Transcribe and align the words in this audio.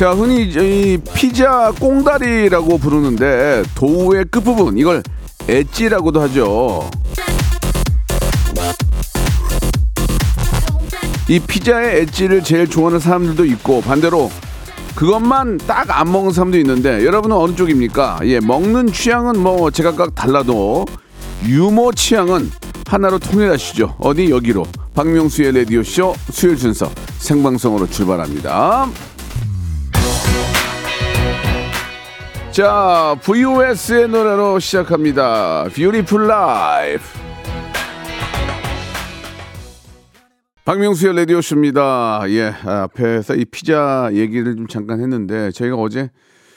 자, 0.00 0.12
흔히 0.12 0.44
이 0.44 0.96
피자 1.12 1.70
꽁다리라고 1.78 2.78
부르는데 2.78 3.62
도우의 3.74 4.24
끝부분 4.30 4.78
이걸 4.78 5.02
엣지라고도 5.46 6.22
하죠. 6.22 6.88
이 11.28 11.38
피자의 11.38 12.00
엣지를 12.00 12.42
제일 12.42 12.66
좋아하는 12.66 12.98
사람들도 12.98 13.44
있고 13.44 13.82
반대로 13.82 14.30
그것만 14.94 15.58
딱 15.66 15.90
안 15.90 16.10
먹는 16.10 16.32
사람도 16.32 16.56
있는데 16.56 17.04
여러분은 17.04 17.36
어느 17.36 17.54
쪽입니까? 17.54 18.20
예, 18.22 18.40
먹는 18.40 18.94
취향은 18.94 19.38
뭐 19.38 19.70
제각각 19.70 20.14
달라도 20.14 20.86
유머 21.46 21.92
취향은 21.92 22.50
하나로 22.86 23.18
통일하시죠. 23.18 23.96
어디 23.98 24.30
여기로 24.30 24.64
박명수의 24.94 25.52
라디오 25.52 25.82
쇼 25.82 26.14
수요일 26.30 26.56
순서 26.56 26.90
생방송으로 27.18 27.86
출발합니다. 27.90 28.88
자, 32.52 33.16
VOS의 33.22 34.08
노래로 34.08 34.58
시작합니다. 34.58 35.64
Beautiful 35.72 36.28
Life. 36.28 37.20
박명수의 40.64 41.14
라디오쇼입니다. 41.16 42.22
예, 42.28 42.52
아, 42.64 42.82
앞에서 42.82 43.34
이 43.36 43.44
피자 43.44 44.10
얘기를 44.12 44.56
좀 44.56 44.66
잠깐 44.66 45.00
했는데, 45.00 45.50
저희가 45.52 45.76
어제 45.76 46.10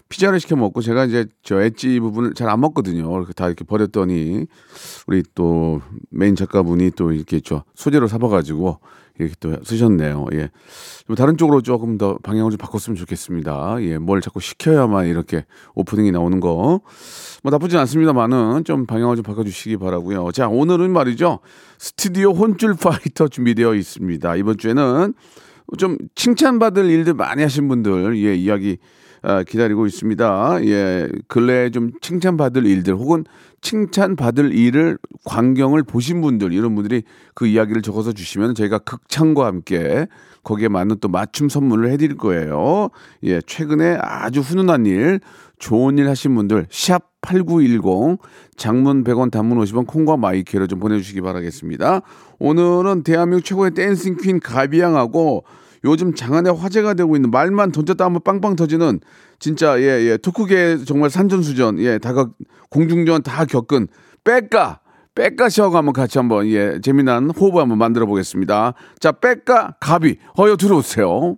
피자를 0.09 0.39
시켜 0.39 0.55
먹고 0.55 0.81
제가 0.81 1.05
이제 1.05 1.25
저 1.43 1.61
엣지 1.61 1.99
부분을 1.99 2.33
잘 2.33 2.49
안 2.49 2.59
먹거든요. 2.61 3.09
그렇게 3.11 3.33
다 3.33 3.47
이렇게 3.47 3.63
버렸더니, 3.63 4.45
우리 5.07 5.23
또 5.35 5.81
메인 6.09 6.35
작가분이 6.35 6.91
또 6.91 7.11
이렇게 7.11 7.39
저 7.39 7.63
소재로 7.75 8.07
잡아가지고 8.07 8.79
이렇게 9.19 9.35
또 9.39 9.55
쓰셨네요. 9.63 10.25
예. 10.33 10.49
좀 11.05 11.15
다른 11.15 11.37
쪽으로 11.37 11.61
조금 11.61 11.97
더 11.97 12.17
방향을 12.23 12.51
좀 12.51 12.57
바꿨으면 12.57 12.95
좋겠습니다. 12.95 13.77
예, 13.81 13.97
뭘 13.97 14.21
자꾸 14.21 14.39
시켜야만 14.39 15.07
이렇게 15.07 15.45
오프닝이 15.75 16.11
나오는 16.11 16.39
거. 16.39 16.81
뭐 17.43 17.51
나쁘진 17.51 17.77
않습니다만은 17.79 18.63
좀 18.63 18.85
방향을 18.85 19.15
좀 19.17 19.23
바꿔주시기 19.23 19.77
바라고요. 19.77 20.31
자, 20.31 20.47
오늘은 20.47 20.91
말이죠. 20.91 21.39
스튜디오 21.77 22.31
혼쭐 22.31 22.75
파이터 22.75 23.27
준비되어 23.27 23.75
있습니다. 23.75 24.35
이번 24.37 24.57
주에는 24.57 25.13
좀 25.77 25.97
칭찬받을 26.15 26.85
일들 26.85 27.13
많이 27.13 27.41
하신 27.43 27.67
분들, 27.67 28.17
예, 28.23 28.35
이야기 28.35 28.77
아, 29.21 29.41
기다리고 29.43 29.85
있습니다. 29.85 30.65
예, 30.65 31.07
근래에 31.27 31.69
좀 31.69 31.91
칭찬받을 32.01 32.65
일들 32.65 32.95
혹은 32.95 33.23
칭찬받을 33.63 34.53
일을 34.53 34.99
광경을 35.23 35.83
보신 35.83 36.21
분들 36.21 36.53
이런 36.53 36.75
분들이 36.75 37.03
그 37.33 37.47
이야기를 37.47 37.81
적어서 37.81 38.11
주시면 38.11 38.53
저희가 38.55 38.77
극찬과 38.79 39.45
함께 39.45 40.07
거기에 40.43 40.67
맞는 40.67 40.97
또 40.99 41.07
맞춤 41.07 41.49
선물을 41.49 41.89
해드릴 41.91 42.17
거예요. 42.17 42.89
예, 43.23 43.41
최근에 43.41 43.97
아주 44.01 44.41
훈훈한 44.41 44.85
일, 44.85 45.21
좋은 45.57 45.97
일 45.97 46.09
하신 46.09 46.35
분들 46.35 46.67
샵 46.69 47.13
8910 47.21 48.19
장문 48.57 49.05
100원 49.05 49.31
단문 49.31 49.57
50원 49.59 49.87
콩과 49.87 50.17
마이K로 50.17 50.67
좀 50.67 50.79
보내주시기 50.79 51.21
바라겠습니다. 51.21 52.01
오늘은 52.39 53.03
대한민국 53.03 53.45
최고의 53.45 53.71
dancing 53.71 54.17
queen 54.17 54.41
가비양하고 54.41 55.45
요즘 55.85 56.13
장안에 56.13 56.49
화제가 56.49 56.93
되고 56.93 57.15
있는 57.15 57.29
말만 57.31 57.71
던졌다 57.71 58.03
하면 58.05 58.21
빵빵 58.23 58.55
터지는 58.55 58.99
진짜 59.39 59.79
예 59.81 60.07
예 60.09 60.17
토크계 60.17 60.85
정말 60.85 61.09
산전수전 61.09 61.79
예 61.79 61.97
다각 61.97 62.31
공중전 62.69 63.23
다 63.23 63.45
겪은 63.45 63.87
백가 64.23 64.79
백가 65.15 65.49
씨하고 65.49 65.77
한번 65.77 65.93
같이 65.93 66.17
한번 66.17 66.47
예 66.47 66.79
재미난 66.81 67.29
호흡 67.29 67.57
한번 67.57 67.77
만들어 67.77 68.05
보겠습니다. 68.05 68.73
자 68.99 69.11
백가 69.11 69.75
가비 69.79 70.17
어여 70.39 70.55
들어오세요. 70.57 71.37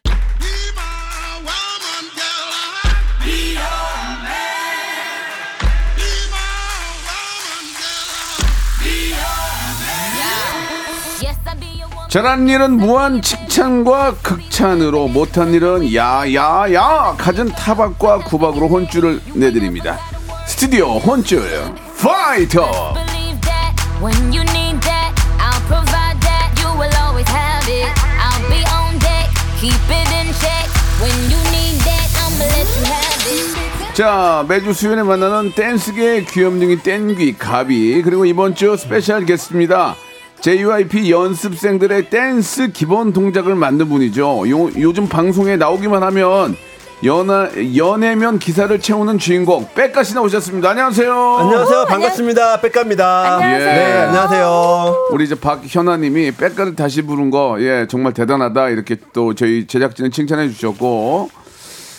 잘한 12.11 12.49
일은 12.49 12.71
무한 12.73 13.21
칭찬과 13.21 14.15
극찬으로 14.21 15.07
못한 15.07 15.53
일은 15.53 15.93
야야야 15.93 17.15
갖은 17.17 17.47
타박과 17.53 18.25
구박으로 18.25 18.67
혼쭐을 18.67 19.21
내드립니다. 19.33 19.97
스튜디오 20.45 20.97
혼쭐 20.97 21.41
파이터. 22.01 22.95
자 33.93 34.45
매주 34.49 34.73
수요일에 34.73 35.03
만나는 35.03 35.53
댄스계의 35.53 36.25
귀염둥이 36.25 36.83
댄귀 36.83 37.37
가비 37.37 38.01
그리고 38.01 38.25
이번 38.25 38.53
주 38.53 38.75
스페셜 38.75 39.25
게스트입니다. 39.25 39.95
JYP 40.41 41.11
연습생들의 41.11 42.09
댄스 42.09 42.71
기본 42.71 43.13
동작을 43.13 43.53
만든 43.53 43.87
분이죠. 43.89 44.49
요, 44.49 44.69
요즘 44.79 45.07
방송에 45.07 45.55
나오기만 45.55 46.01
하면 46.01 46.55
연하, 47.03 47.49
연예면 47.77 48.39
기사를 48.39 48.79
채우는 48.79 49.19
주인공 49.19 49.67
백가 49.75 50.03
씨 50.03 50.15
나오셨습니다. 50.15 50.71
안녕하세요. 50.71 51.13
안녕하세요. 51.13 51.85
반갑습니다. 51.85 52.61
백가입니다. 52.61 53.35
안녕하세요. 53.35 53.73
네, 53.73 53.93
안녕하세요. 53.99 55.07
우리 55.11 55.25
이제 55.25 55.35
박현아님이 55.35 56.31
백가를 56.31 56.75
다시 56.75 57.03
부른 57.03 57.29
거, 57.29 57.57
예, 57.59 57.85
정말 57.87 58.13
대단하다. 58.13 58.69
이렇게 58.69 58.97
또 59.13 59.35
저희 59.35 59.67
제작진을 59.67 60.09
칭찬해 60.09 60.49
주셨고, 60.49 61.29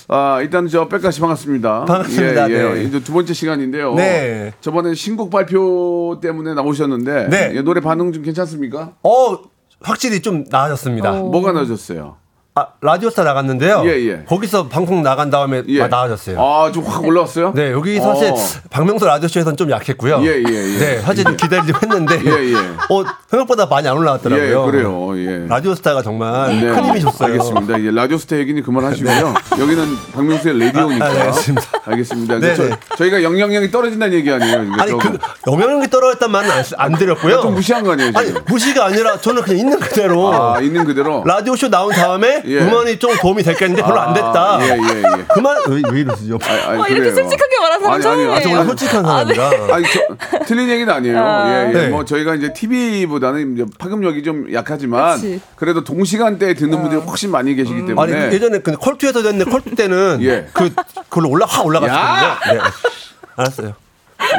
아, 0.09 0.41
일단 0.41 0.69
저 0.69 0.89
백가씨 0.89 1.21
반갑습니다. 1.21 1.85
반갑습니다. 1.85 2.51
예, 2.51 2.55
예. 2.55 2.75
네. 2.75 2.83
이제 2.85 3.01
두 3.03 3.13
번째 3.13 3.33
시간인데요. 3.33 3.95
네. 3.95 4.53
저번에 4.61 4.95
신곡 4.95 5.31
발표 5.31 6.19
때문에 6.21 6.55
나오셨는데, 6.55 7.29
네. 7.29 7.53
예, 7.55 7.62
노래 7.62 7.81
반응 7.81 8.12
좀 8.12 8.23
괜찮습니까? 8.23 8.93
어, 9.03 9.38
확실히 9.81 10.21
좀 10.21 10.44
나아졌습니다. 10.50 11.12
뭐가 11.12 11.53
나아졌어요? 11.53 12.17
아, 12.54 12.66
라디오스타 12.82 13.25
나갔는데요. 13.25 13.82
예, 13.87 13.93
예. 14.08 14.25
거기서 14.28 14.69
방송 14.69 15.02
나간 15.02 15.31
다음에 15.31 15.62
예. 15.69 15.81
아, 15.81 15.88
나아졌어요. 15.88 16.38
아, 16.38 16.70
좀 16.70 16.82
확 16.87 17.02
올라왔어요? 17.02 17.52
네, 17.54 17.70
여기 17.72 17.99
사실 17.99 18.28
어. 18.31 18.37
박명수 18.69 19.06
라디오쇼에서는 19.06 19.56
좀 19.56 19.70
약했고요. 19.70 20.20
예, 20.22 20.26
예, 20.26 20.43
예. 20.46 20.78
네, 20.78 20.99
사실 21.00 21.25
좀 21.25 21.34
기다리 21.38 21.66
좀 21.66 21.76
했는데. 21.82 22.20
예, 22.22 22.52
예. 22.52 22.56
어, 22.56 23.04
생각보다 23.31 23.64
많이 23.64 23.88
안 23.88 23.96
올라왔더라고요. 23.96 24.66
예, 24.66 24.70
그래요. 24.70 25.12
예. 25.16 25.46
라디오스타가 25.49 26.02
정말 26.02 26.60
네, 26.60 26.66
큰 26.75 26.84
힘이 26.84 27.00
줬어요. 27.00 27.32
알겠습니다. 27.32 27.78
이제 27.78 27.90
라디오 27.90 28.19
스타 28.19 28.37
얘기는 28.37 28.62
그만하시고요. 28.62 29.34
여기는 29.58 29.84
박명수의 30.12 30.58
라디오니까. 30.58 31.06
아, 31.06 31.08
네, 31.08 31.20
알겠습니다. 31.20 31.62
알겠습니다. 31.87 32.38
네, 32.38 32.54
저, 32.54 32.62
네. 32.64 32.70
저희가 32.99 33.22
영향력이 33.22 33.70
떨어진다는 33.70 34.14
얘기 34.14 34.31
아니에요? 34.31 34.58
아니. 34.78 34.93
그, 34.99 35.16
영향력이 35.46 35.88
떨어졌단 35.88 36.31
말은 36.31 36.50
안, 36.50 36.64
안 36.76 36.93
드렸고요. 36.99 37.40
좀 37.40 37.54
무시한 37.54 37.82
거 37.82 37.93
아니에요, 37.93 38.10
아니, 38.14 38.26
지금? 38.26 38.43
무시가 38.46 38.84
아니라 38.87 39.19
저는 39.19 39.40
그냥 39.40 39.58
있는 39.58 39.81
그대로. 39.81 40.31
아, 40.34 40.60
있는 40.60 40.84
그대로. 40.84 41.22
라디오쇼 41.25 41.70
나온 41.70 41.93
다음에 41.93 42.42
예. 42.47 42.59
음원이 42.59 42.99
좀 42.99 43.15
도움이 43.17 43.43
됐겠는데 43.43 43.83
별로 43.83 44.00
안 44.00 44.15
됐다. 44.15 44.59
예, 44.62 44.69
예, 44.71 44.99
예. 45.19 45.25
그만 45.33 45.56
왜, 45.69 45.83
왜 45.91 46.00
이러시죠? 46.00 46.39
아니, 46.43 46.61
아니, 46.61 46.81
어, 46.83 46.87
이렇게 46.87 47.11
그래요. 47.11 47.15
솔직하게 47.15 47.61
말하는 47.61 47.81
사람 47.81 47.94
아니, 47.94 48.03
처음이에요. 48.03 48.33
아니, 48.33 48.43
정말 48.43 48.67
솔직한 48.67 49.03
사람이라. 49.05 49.50
아니, 49.75 49.85
저, 49.93 50.44
틀린 50.47 50.69
얘기는 50.69 50.93
아니에요. 50.93 51.17
예, 51.17 51.69
예. 51.69 51.73
네. 51.73 51.89
뭐, 51.89 52.05
저희가 52.05 52.35
이제 52.35 52.53
TV보다는 52.53 53.55
이제 53.55 53.65
파급력이 53.79 54.23
좀 54.23 54.53
약하지만, 54.53 55.15
그치. 55.17 55.41
그래도 55.56 55.85
동시간대에 55.85 56.55
듣는 56.55 56.81
분들이 56.81 57.00
훨씬 57.00 57.31
많이 57.31 57.55
계시기 57.55 57.87
때문에. 57.87 58.00
아니 58.00 58.12
그 58.29 58.35
예전에 58.35 58.59
그 58.61 58.73
컬투에서 58.73 59.23
됐는데 59.23 59.50
컬투 59.50 59.75
때는 59.75 60.19
예. 60.23 60.47
그 60.53 60.71
그걸로 61.09 61.29
올라 61.31 61.47
확 61.47 61.65
올라갔거든요. 61.67 62.03
야! 62.29 62.38
네. 62.53 62.59
알았어요. 63.37 63.75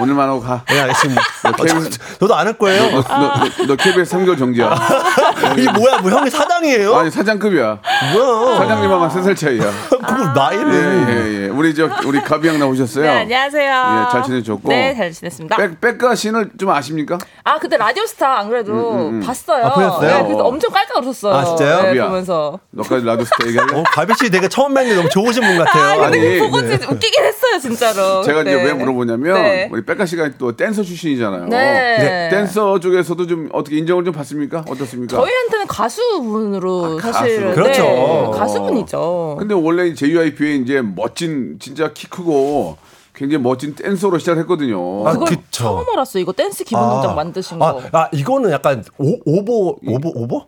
오늘만 0.02 0.28
하고 0.30 0.42
가. 0.42 0.64
네, 0.68 0.80
알겠습니다. 0.82 1.22
어, 1.46 1.52
KBS 1.52 1.90
저, 1.92 2.00
저도 2.20 2.36
안 2.36 2.48
할 2.48 2.54
거예요. 2.58 2.84
너, 2.92 3.02
너, 3.02 3.66
너 3.68 3.76
KBS 3.76 4.16
3개월 4.18 4.38
정지야. 4.38 4.76
이게 5.58 5.72
뭐야, 5.72 6.00
뭐 6.00 6.12
형이 6.12 6.30
사장이에요? 6.30 6.96
아니 6.96 7.10
사장급이야. 7.12 7.80
뭐야? 8.14 8.58
사장님하고 8.58 9.08
3살 9.08 9.36
차이야. 9.38 9.64
그거 9.90 10.24
예, 10.24 10.34
나이를. 10.36 11.06
예, 11.08 11.44
예. 11.46 11.48
우리 11.50 11.74
저 11.74 11.90
우리 12.06 12.20
가비 12.22 12.48
양 12.48 12.60
나오셨어요. 12.60 13.04
네, 13.06 13.10
안녕하세요. 13.22 14.06
예, 14.08 14.12
잘 14.12 14.24
지내셨고. 14.24 14.70
네, 14.70 14.96
잘 14.96 15.12
지냈습니다. 15.12 15.56
백 15.56 15.80
빽가 15.81 16.16
씨는 16.16 16.52
좀 16.60 16.70
아십니까? 16.70 17.18
아, 17.44 17.58
그때 17.60 17.78
라디오스타 17.78 18.40
안 18.40 18.50
그래도 18.50 19.12
봤어요. 19.26 19.66
아, 19.66 19.74
보셨어요? 19.74 20.18
네, 20.18 20.24
그래서 20.24 20.44
엄청 20.44 20.72
깔깔 20.72 21.04
웃었어요. 21.04 21.34
아, 21.34 21.46
진짜요? 21.46 21.94
네. 21.94 22.02
보면서. 22.02 22.60
너까지 22.72 23.06
라디오 23.06 23.26
스타 23.26 23.48
얘기할래? 23.48 23.80
어, 23.80 23.84
가비 23.94 24.14
씨 24.16 24.30
되게 24.30 24.48
처음 24.48 24.74
뵙는 24.74 24.96
너무 24.96 25.10
좋으신 25.10 25.42
분 25.44 25.62
아, 25.62 25.66
같아요. 25.66 26.02
근데 26.02 26.20
아니, 26.20 26.40
보고 26.40 26.62
네. 26.62 26.70
진짜 26.78 26.88
웃기긴 26.92 27.24
했어요, 27.24 27.60
진짜로. 27.60 28.22
제가 28.24 28.42
이제 28.42 28.56
네. 28.56 28.64
왜 28.64 28.74
물어보냐면 28.74 29.34
네. 29.36 29.70
우리 29.74 29.84
빽가 29.84 30.06
씨가 30.06 30.34
또 30.38 30.56
댄서 30.56 30.84
출신이잖아요. 30.84 31.48
네. 31.48 32.30
댄서 32.30 32.80
쪽에서도 32.80 33.25
좀 33.25 33.50
어떻게 33.54 33.78
인정을 33.78 34.06
좀 34.06 34.14
받습니까? 34.14 34.64
어떻습니까? 34.70 35.18
저희한테는 35.18 35.66
가수분으로 35.66 37.00
아, 37.00 37.12
사실은 37.12 37.48
가수. 37.48 37.56
그렇죠. 37.60 37.81
네, 37.81 38.38
가수분이죠. 38.38 39.36
근데 39.40 39.56
원래 39.56 39.92
JYP의 39.96 40.62
이제 40.62 40.80
멋진 40.84 41.58
진짜 41.60 41.92
키 41.92 42.08
크고 42.08 42.78
굉장히 43.16 43.42
멋진 43.44 43.74
댄서로 43.74 44.20
시작했거든요. 44.20 45.08
아, 45.08 45.14
그걸 45.14 45.30
그쵸. 45.30 45.42
처음 45.50 45.90
알았어요. 45.90 46.22
이거 46.22 46.31
댄스 46.34 46.64
기본 46.64 46.88
동작 46.88 47.16
만드신 47.16 47.60
아, 47.60 47.74
거. 47.74 47.81
아, 47.94 48.10
이거는 48.12 48.52
약간 48.52 48.84
오, 49.00 49.18
오버, 49.25 49.75
오버, 49.88 50.10
오버? 50.14 50.46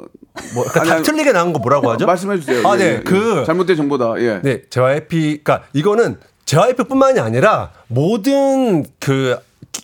뭐, 0.53 0.65
약간 0.67 0.91
아니, 0.91 1.03
틀리게 1.03 1.31
나온 1.31 1.51
거 1.51 1.57
뭐라고 1.57 1.89
하죠? 1.91 2.05
말씀해 2.05 2.39
주세요. 2.39 2.67
아, 2.67 2.75
예, 2.75 2.77
네. 2.77 2.85
예, 2.91 2.99
그, 2.99 3.39
예. 3.41 3.45
잘못된 3.45 3.75
정보다. 3.75 4.13
예. 4.19 4.39
네, 4.43 4.61
JYP, 4.69 5.41
그니까 5.43 5.63
이거는 5.73 6.17
JYP뿐만이 6.45 7.19
아니라 7.19 7.71
모든 7.87 8.85
그 8.99 9.37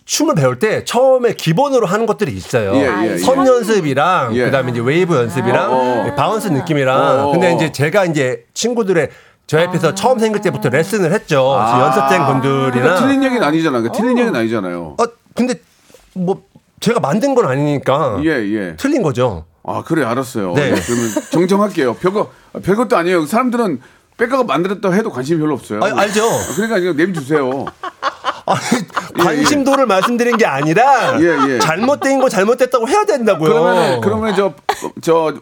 춤을 0.06 0.36
배울 0.36 0.60
때 0.60 0.86
처음에 0.86 1.34
기본으로 1.34 1.86
하는 1.86 2.06
것들이 2.06 2.32
있어요. 2.32 2.74
예, 2.76 3.12
예, 3.14 3.18
선 3.18 3.46
연습이랑 3.46 4.36
예. 4.36 4.46
그다음에 4.46 4.72
이제 4.72 4.80
웨이브 4.80 5.16
연습이랑 5.16 5.72
어. 5.72 6.16
bounce 6.16 6.48
느낌이랑 6.50 7.28
어. 7.28 7.32
근데 7.32 7.54
이제 7.54 7.72
제가 7.72 8.06
이제 8.06 8.46
친구들의 8.54 9.10
JYP에서 9.48 9.90
아. 9.90 9.96
처음 9.96 10.20
생길 10.20 10.42
때부터 10.42 10.70
레슨을 10.70 11.12
했죠. 11.12 11.58
연습생 11.58 12.26
분들이랑 12.26 12.72
그러니까 12.72 12.96
틀린 13.02 13.24
얘기는 13.24 13.44
아니잖아요. 13.44 13.82
그러니까 13.82 14.02
틀린 14.02 14.18
얘기는 14.18 14.40
아니잖아요. 14.40 14.96
어, 14.98 15.04
근데 15.36 15.56
뭐 16.14 16.44
제가 16.80 17.00
만든 17.00 17.36
건 17.36 17.46
아니니까 17.46 18.22
예, 18.24 18.30
예. 18.30 18.76
틀린 18.78 19.02
거죠. 19.02 19.46
아, 19.64 19.84
그래, 19.84 20.04
알았어요. 20.04 20.54
네. 20.54 20.72
네, 20.72 20.82
그러면 20.82 21.10
정정할게요. 21.32 21.94
별거, 21.96 22.32
별것도 22.64 22.98
아니에요. 22.98 23.26
사람들은 23.26 23.80
빽가가 24.22 24.44
만들었다고 24.44 24.94
해도 24.94 25.10
관심이 25.10 25.40
별로 25.40 25.56
없어요. 25.56 25.80
아, 25.84 25.92
알죠. 26.02 26.22
그러니까 26.56 26.80
그냥 26.80 26.96
내비두세요. 26.96 27.66
아니, 28.46 28.88
관심도를 29.18 29.86
말씀드린 29.88 30.38
게 30.38 30.46
아니라 30.46 31.20
예, 31.20 31.54
예. 31.54 31.60
잘못된 31.60 32.20
거 32.20 32.30
잘못됐다고 32.30 32.88
해야 32.88 33.04
된다고요. 33.06 33.50
그러면 33.50 34.02
그러면 34.02 34.36
저 34.36 34.54
저 35.02 35.34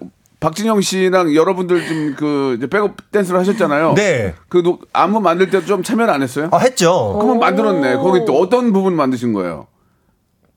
박진영 0.41 0.79
씨랑 0.79 1.35
여러분들 1.35 1.85
좀그 1.85 2.67
백업 2.71 3.11
댄스를 3.11 3.39
하셨잖아요. 3.41 3.93
네. 3.95 4.35
그 4.47 4.63
노- 4.63 4.79
안무 4.93 5.19
만들 5.19 5.49
때 5.49 5.65
좀 5.65 5.83
참여를 5.83 6.13
안 6.13 6.21
했어요? 6.21 6.47
아, 6.53 6.57
했죠. 6.59 7.17
그러면 7.19 7.39
만들었네. 7.39 7.95
거기 7.97 8.23
또 8.25 8.39
어떤 8.39 8.71
부분 8.71 8.93
만드신 8.95 9.33
거예요? 9.33 9.67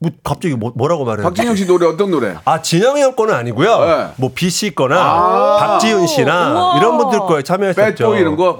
뭐 0.03 0.11
갑자기 0.21 0.55
뭐, 0.55 0.73
뭐라고 0.75 1.05
말해요? 1.05 1.23
박진영 1.23 1.55
씨 1.55 1.65
노래 1.65 1.87
어떤 1.87 2.11
노래? 2.11 2.35
아 2.43 2.61
진영이 2.61 3.01
형 3.01 3.15
거는 3.15 3.33
아니고요. 3.33 3.79
네. 3.85 4.07
뭐 4.17 4.31
비 4.35 4.49
씨 4.49 4.75
거나 4.75 4.97
아. 4.99 5.57
박지윤 5.59 6.07
씨나. 6.07 6.75
이런 6.77 6.97
분들 6.97 7.19
거에 7.19 7.41
참여했었죠. 7.41 7.95
배보이 7.95 8.19
이런 8.19 8.35
거? 8.35 8.57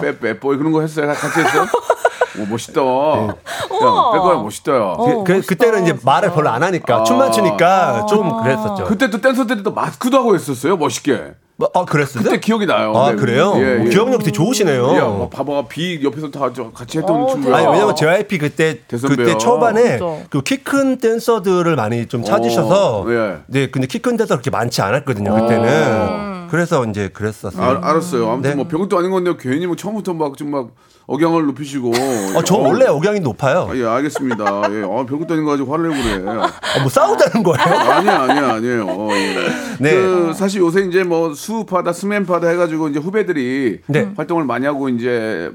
배 0.00 0.18
배보이 0.18 0.56
그런 0.56 0.72
거 0.72 0.80
했어요? 0.80 1.06
같이 1.08 1.40
했어요? 1.40 1.66
오, 2.40 2.46
멋있다. 2.46 2.80
야, 2.80 2.84
우와. 2.84 4.12
백보이 4.12 4.42
멋있다. 4.42 4.72
야. 4.74 4.96
그, 4.96 5.24
그, 5.24 5.40
그때는 5.42 5.82
이제 5.84 5.98
말을 6.02 6.32
별로 6.32 6.48
안 6.48 6.62
하니까 6.62 7.04
춤만 7.04 7.32
추니까 7.32 8.06
좀 8.06 8.42
그랬었죠. 8.42 8.84
그때 8.84 9.10
또 9.10 9.20
댄서들이 9.20 9.62
또 9.62 9.72
마스크도 9.72 10.18
하고 10.18 10.34
했었어요. 10.34 10.76
멋있게. 10.76 11.34
뭐, 11.60 11.68
아 11.74 11.84
그랬어요? 11.84 12.22
그때 12.22 12.38
기억이 12.38 12.66
나요. 12.66 12.92
아 12.96 13.10
네. 13.10 13.16
그래요? 13.16 13.52
예, 13.56 13.84
예. 13.84 13.88
기억력 13.90 14.20
되게 14.20 14.30
좋으시네요. 14.30 14.96
야, 14.96 15.04
뭐 15.06 15.28
봐봐. 15.28 15.66
비 15.68 16.00
옆에서 16.04 16.30
다저 16.30 16.70
같이 16.70 16.98
했던 16.98 17.16
어. 17.16 17.34
대박. 17.34 17.52
아니 17.56 17.66
왜냐면 17.66 17.96
JYP 17.96 18.38
그때 18.38 18.78
대선배요. 18.86 19.26
그때 19.26 19.38
초반에 19.38 19.98
진짜. 19.98 20.24
그키 20.30 20.58
큰 20.58 20.98
댄서들을 20.98 21.74
많이 21.74 22.06
좀 22.06 22.22
찾으셔서 22.22 23.00
어, 23.00 23.10
예. 23.10 23.38
네 23.48 23.70
근데 23.70 23.88
키 23.88 23.98
큰 23.98 24.16
댄서 24.16 24.36
그렇게 24.36 24.50
많지 24.50 24.80
않았거든요 24.82 25.34
그때는 25.34 26.27
그래서 26.50 26.84
이제 26.86 27.08
그랬었어요. 27.08 27.62
아, 27.62 27.80
알았어요. 27.90 28.30
아무튼 28.30 28.50
네. 28.50 28.56
뭐 28.56 28.68
별것도 28.68 28.98
아닌 28.98 29.10
건데 29.10 29.34
괜히 29.38 29.66
뭐 29.66 29.76
처음부터 29.76 30.14
막 30.14 30.36
좀 30.36 30.50
막 30.50 30.70
억양을 31.08 31.46
높이시고. 31.46 31.90
어, 32.36 32.42
저 32.44 32.56
원래 32.56 32.84
억양이 32.86 33.18
높아요. 33.20 33.68
아, 33.70 33.76
예, 33.76 33.82
알겠습니다. 33.82 34.44
예, 34.44 34.82
아, 34.84 35.06
별것도 35.06 35.32
아닌 35.32 35.44
거 35.44 35.52
가지고 35.52 35.72
화를 35.72 35.88
내고 35.88 36.02
그래. 36.02 36.30
어, 36.30 36.48
뭐 36.80 36.88
싸우자는 36.90 37.42
거예요? 37.42 37.58
아니야, 37.78 38.20
아니야, 38.20 38.52
아니에요. 38.54 38.86
어, 38.86 39.08
예. 39.12 39.34
네. 39.80 39.94
그 39.94 40.32
사실 40.34 40.60
요새 40.60 40.82
이제 40.82 41.04
뭐 41.04 41.32
수파다 41.32 41.94
스맨파다 41.94 42.48
해가지고 42.48 42.88
이제 42.88 42.98
후배들이 42.98 43.80
네. 43.86 44.12
활동을 44.16 44.44
많이 44.44 44.66
하고 44.66 44.90
이제 44.90 45.50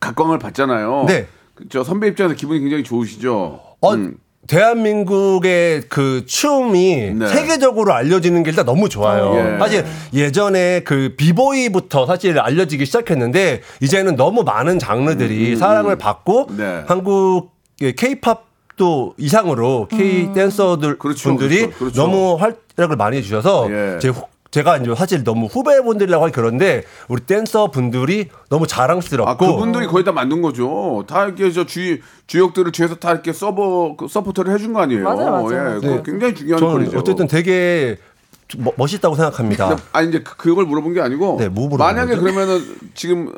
각광을 0.00 0.38
받잖아요. 0.38 1.04
네. 1.08 1.26
그저 1.54 1.82
선배 1.84 2.08
입장에서 2.08 2.34
기분이 2.34 2.60
굉장히 2.60 2.84
좋으시죠. 2.84 3.60
어, 3.80 3.94
음. 3.94 4.18
대한민국의 4.48 5.82
그 5.88 6.24
춤이 6.26 7.12
네. 7.14 7.28
세계적으로 7.28 7.92
알려지는 7.92 8.42
게 8.42 8.50
일단 8.50 8.64
너무 8.66 8.88
좋아요. 8.88 9.34
예. 9.36 9.58
사실 9.58 9.84
예전에 10.12 10.80
그 10.80 11.14
비보이부터 11.16 12.06
사실 12.06 12.38
알려지기 12.38 12.84
시작했는데 12.86 13.60
이제는 13.80 14.16
너무 14.16 14.42
많은 14.42 14.78
장르들이 14.78 15.56
사랑을 15.56 15.96
받고 15.96 16.46
음, 16.50 16.56
네. 16.56 16.82
한국 16.86 17.50
케이팝도 17.78 19.14
이상으로 19.18 19.88
K 19.90 20.32
댄서들 20.32 20.98
그렇죠, 20.98 21.28
분들이 21.28 21.58
그렇죠, 21.66 21.78
그렇죠. 21.78 22.00
너무 22.02 22.36
활약을 22.36 22.96
많이 22.96 23.18
해주셔서 23.18 23.68
예. 23.70 23.98
제 24.00 24.08
후- 24.08 24.22
제가 24.50 24.78
이제 24.78 24.94
사실 24.94 25.24
너무 25.24 25.46
후배분들이라고 25.46 26.24
하기 26.24 26.32
그런데 26.32 26.82
우리 27.08 27.20
댄서 27.20 27.70
분들이 27.70 28.28
너무 28.48 28.66
자랑스럽고 28.66 29.30
아, 29.30 29.36
그분들이 29.36 29.86
거의 29.86 30.04
다 30.04 30.12
만든 30.12 30.40
거죠. 30.40 31.04
다 31.06 31.26
이렇게 31.26 31.50
저 31.52 31.66
주, 31.66 31.98
주역들을 32.26 32.72
주에서 32.72 32.94
다 32.94 33.12
이렇게 33.12 33.32
서버, 33.34 33.94
그 33.96 34.08
서포터를 34.08 34.52
해준 34.54 34.72
거 34.72 34.80
아니에요. 34.80 35.04
맞아요, 35.04 35.30
맞아요. 35.32 35.76
예, 35.76 35.80
그거 35.80 36.02
굉장히 36.02 36.34
중요한 36.34 36.60
저는 36.60 36.72
거리죠. 36.74 36.98
어쨌든 36.98 37.26
되게 37.28 37.98
멋- 38.56 38.72
멋있다고 38.78 39.16
생각합니다. 39.16 39.68
근데 39.68 39.82
아니 39.92 40.08
이제 40.08 40.22
그- 40.22 40.36
그걸 40.38 40.64
물어본 40.64 40.94
게 40.94 41.02
아니고 41.02 41.36
네, 41.38 41.48
뭐 41.50 41.68
물어본 41.68 41.78
만약에 41.86 42.12
거죠? 42.14 42.22
그러면은 42.22 42.62
지금 42.94 43.34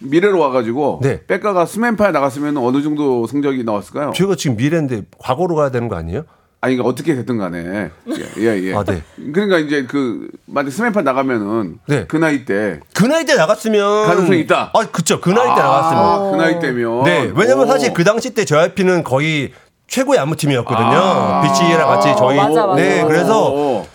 미래로 0.00 0.38
와가지고 0.38 1.00
네. 1.02 1.22
백가가 1.26 1.66
스맨파에 1.66 2.12
나갔으면 2.12 2.56
어느 2.58 2.80
정도 2.82 3.26
성적이 3.26 3.64
나왔을까요? 3.64 4.12
제가 4.14 4.36
지금 4.36 4.56
미래인데 4.56 5.02
과거로 5.18 5.56
가야 5.56 5.70
되는 5.70 5.88
거 5.88 5.96
아니에요? 5.96 6.24
아니 6.62 6.74
그러니까 6.74 6.88
어떻게 6.90 7.14
됐든 7.14 7.38
간에 7.38 7.90
예예 8.38 8.62
예. 8.64 8.74
아, 8.74 8.82
네. 8.82 9.02
그러니까 9.32 9.58
이제 9.58 9.84
그 9.86 10.28
만약 10.46 10.70
스맨파 10.70 11.02
나가면은 11.02 11.78
네. 11.86 12.06
그 12.08 12.16
나이 12.16 12.44
때 12.44 12.80
그 12.94 13.04
나이 13.04 13.24
때 13.24 13.34
나갔으면 13.34 14.06
가능성이 14.06 14.40
있다? 14.40 14.70
아, 14.74 14.80
그쵸. 14.90 15.20
그 15.20 15.30
나이 15.30 15.44
때 15.54 15.60
나갔으면. 15.62 16.02
아, 16.04 16.30
그 16.30 16.36
나이 16.36 16.58
때면 16.58 17.04
네. 17.04 17.30
왜냐면 17.36 17.64
오. 17.64 17.66
사실 17.66 17.92
그 17.92 18.04
당시 18.04 18.30
때 18.34 18.44
JYP는 18.44 19.04
거의 19.04 19.52
최고의 19.86 20.18
안무팀이었거든요. 20.18 20.86
아. 20.88 21.42
비치랑 21.42 21.86
같이 21.88 22.14
저희. 22.18 22.36
맞아, 22.36 22.66
맞아. 22.66 22.74
네. 22.82 23.04
그래서 23.04 23.52
오. 23.52 23.86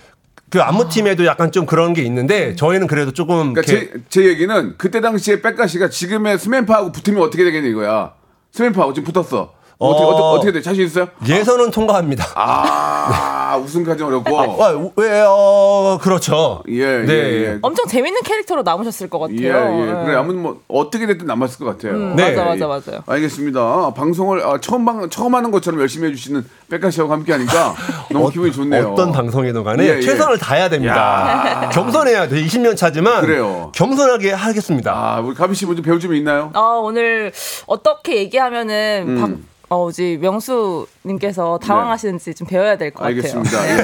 그 0.49 0.61
안무팀에도 0.61 1.25
약간 1.25 1.51
좀 1.51 1.65
그런 1.65 1.93
게 1.93 2.03
있는데 2.03 2.55
저희는 2.55 2.87
그래도 2.87 3.11
조금. 3.11 3.53
그러니까 3.53 3.61
제, 3.63 3.91
제 4.09 4.23
얘기는 4.25 4.75
그때 4.77 5.01
당시에 5.01 5.41
백가 5.41 5.65
씨가 5.67 5.89
지금의 5.89 6.37
스맨파하고 6.37 6.91
붙으면 6.91 7.21
어떻게 7.23 7.43
되겠냐 7.43 7.67
이거야. 7.69 8.13
스맨파하고 8.51 8.93
지금 8.93 9.11
붙었어. 9.11 9.53
어. 9.81 9.93
떻게 9.93 10.03
어. 10.03 10.07
어떻게, 10.07 10.23
어떻게 10.23 10.51
돼? 10.51 10.61
자신 10.61 10.85
있어요? 10.85 11.07
예선은 11.27 11.71
통과합니다. 11.71 12.25
아, 12.35 13.57
우승까지 13.65 14.03
어렵고. 14.03 14.39
아, 14.39 14.91
왜, 14.95 15.23
어, 15.25 15.97
그렇죠. 16.01 16.61
예, 16.69 16.99
네. 16.99 17.13
예, 17.13 17.43
예. 17.45 17.59
엄청 17.63 17.87
재밌는 17.87 18.21
캐릭터로 18.21 18.61
남으셨을 18.61 19.09
것 19.09 19.17
같아요. 19.19 19.39
예, 19.39 19.47
예. 19.47 19.85
네. 19.93 20.05
그래, 20.05 20.15
아무튼 20.15 20.41
뭐 20.41 20.61
어떻게 20.67 21.07
됐든 21.07 21.25
남았을 21.25 21.65
것 21.65 21.65
같아요. 21.65 21.93
음, 21.93 22.15
네. 22.15 22.35
맞아, 22.35 22.45
맞아, 22.45 22.67
맞아요. 22.67 23.03
알겠습니다. 23.07 23.93
방송을 23.95 24.45
아, 24.45 24.59
처음 24.61 24.85
방 24.85 25.09
처음 25.09 25.33
하는 25.33 25.49
것처럼 25.51 25.79
열심히 25.81 26.09
해주시는 26.09 26.45
백가 26.69 26.91
씨와 26.91 27.09
함께 27.09 27.31
하니까 27.31 27.73
너무 28.11 28.29
기분이 28.29 28.51
좋네요. 28.51 28.91
어떤 28.91 29.11
방송이든 29.11 29.63
간에 29.63 29.83
예, 29.83 29.97
예. 29.97 30.01
최선을 30.01 30.37
다해야 30.37 30.69
됩니다. 30.69 31.69
겸손해야 31.73 32.27
돼. 32.27 32.43
20년 32.43 32.77
차지만. 32.77 33.21
그래요. 33.21 33.71
겸손하게 33.73 34.31
하겠습니다. 34.31 34.91
아, 34.93 35.19
우리 35.21 35.35
가비 35.35 35.55
씨 35.55 35.65
먼저 35.65 35.81
배울 35.81 35.99
점이 35.99 36.17
있나요? 36.19 36.51
아, 36.53 36.79
오늘 36.81 37.31
어떻게 37.65 38.17
얘기하면은 38.17 39.05
음. 39.07 39.19
박, 39.19 39.50
어, 39.73 39.89
지 39.89 40.17
명수님께서 40.19 41.57
당황하시는지 41.59 42.33
좀 42.33 42.45
배워야 42.45 42.77
될 42.77 42.91
것 42.91 43.03
같아요. 43.03 43.21
네. 43.21 43.31
알겠습니다. 43.31 43.79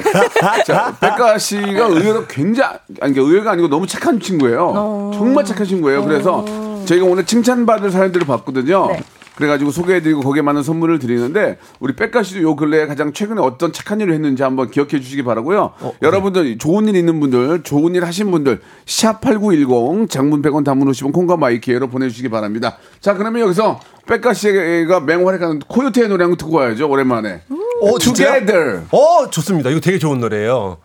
예. 0.60 0.64
자, 0.66 0.94
백가 1.00 1.38
씨가 1.38 1.86
의외로 1.86 2.26
굉장히 2.28 2.76
아니 3.00 3.14
그러니까 3.14 3.22
의외가 3.22 3.52
아니고 3.52 3.70
너무 3.70 3.88
착한 3.88 4.20
친구예요. 4.20 4.74
어. 4.76 5.12
정말 5.14 5.46
착한 5.46 5.66
친구예요. 5.66 6.04
그래서 6.04 6.44
저희가 6.86 7.06
오늘 7.06 7.26
칭찬받을 7.26 7.90
사연들을 7.90 8.28
봤거든요. 8.28 8.88
네. 8.88 9.02
그래가지고 9.38 9.70
소개해드리고 9.70 10.22
거기에 10.22 10.42
맞는 10.42 10.64
선물을 10.64 10.98
드리는데 10.98 11.60
우리 11.80 11.96
백가 11.96 12.24
씨도 12.24 12.42
요 12.42 12.56
근래에 12.56 12.88
가장 12.88 13.14
최근에 13.14 13.40
어떤 13.40 13.72
착한 13.72 14.02
일을 14.02 14.12
했는지 14.16 14.42
한번 14.42 14.72
기억해 14.72 15.00
주시기 15.00 15.22
바라고요. 15.24 15.74
여러분들 16.02 16.58
좋은 16.58 16.88
일 16.88 16.96
있는 16.96 17.20
분들, 17.20 17.62
좋은 17.62 17.94
일 17.94 18.04
하신 18.04 18.32
분들 18.32 18.62
샵 18.88 19.22
#8910 19.22 20.10
장문 20.10 20.42
100원, 20.42 20.66
단문 20.66 20.90
50원 20.90 21.14
콩과 21.14 21.38
마이케이로 21.38 21.88
보내주시기 21.88 22.30
바랍니다. 22.30 22.78
자 23.00 23.14
그러면 23.14 23.44
여기서 23.44 23.80
빽가 24.08 24.34
씨가 24.34 25.02
맹활약 25.02 25.42
하는 25.42 25.60
코요태의 25.60 26.10
노래 26.10 26.24
한 26.24 26.32
곡 26.32 26.38
듣고 26.40 26.58
와야죠. 26.58 26.90
오랜만에. 26.90 27.42
어, 27.82 28.00
진짜요? 28.00 28.40
Together. 28.40 28.82
어, 28.92 29.30
좋습니다. 29.30 29.70
이거 29.70 29.80
되게 29.80 30.00
좋은 30.00 30.20
노래예요. 30.20 30.78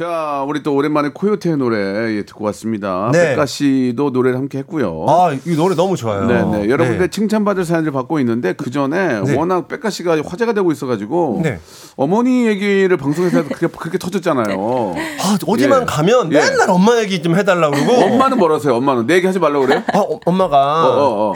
자, 0.00 0.46
우리 0.48 0.62
또 0.62 0.74
오랜만에 0.74 1.10
코요태의 1.12 1.58
노래 1.58 1.76
예, 2.16 2.22
듣고 2.22 2.46
왔습니다. 2.46 3.10
네. 3.12 3.30
빽가 3.32 3.44
씨도 3.44 4.08
노래를 4.08 4.38
함께 4.38 4.56
했고요. 4.56 5.04
아, 5.06 5.36
이 5.44 5.54
노래 5.54 5.74
너무 5.74 5.94
좋아요. 5.94 6.24
네, 6.24 6.42
네. 6.42 6.70
여러분들 6.70 7.00
네. 7.00 7.08
칭찬받을 7.08 7.66
사연을 7.66 7.92
받고 7.92 8.18
있는데 8.20 8.54
그 8.54 8.70
전에 8.70 9.20
네. 9.20 9.36
워낙 9.36 9.68
빽가 9.68 9.90
씨가 9.90 10.16
화제가 10.24 10.54
되고 10.54 10.72
있어가지고 10.72 11.40
네. 11.44 11.60
어머니 11.96 12.46
얘기를 12.46 12.96
방송에서 12.96 13.44
그렇게, 13.44 13.66
그렇게 13.66 13.98
터졌잖아요. 13.98 14.94
아, 15.20 15.38
어디만 15.46 15.82
예. 15.82 15.84
가면 15.84 16.32
예. 16.32 16.38
맨날 16.38 16.70
엄마 16.70 16.96
얘기 16.96 17.20
좀 17.20 17.36
해달라고 17.36 17.76
그러고. 17.76 18.02
엄마는 18.06 18.38
뭐라세요? 18.38 18.76
엄마는 18.76 19.06
내 19.06 19.16
얘기 19.16 19.26
하지 19.26 19.38
말라고 19.38 19.66
그래요? 19.66 19.82
아, 19.92 19.98
어, 19.98 20.18
엄마가 20.24 20.86
어, 20.86 20.92
어, 20.96 21.30
어. 21.32 21.34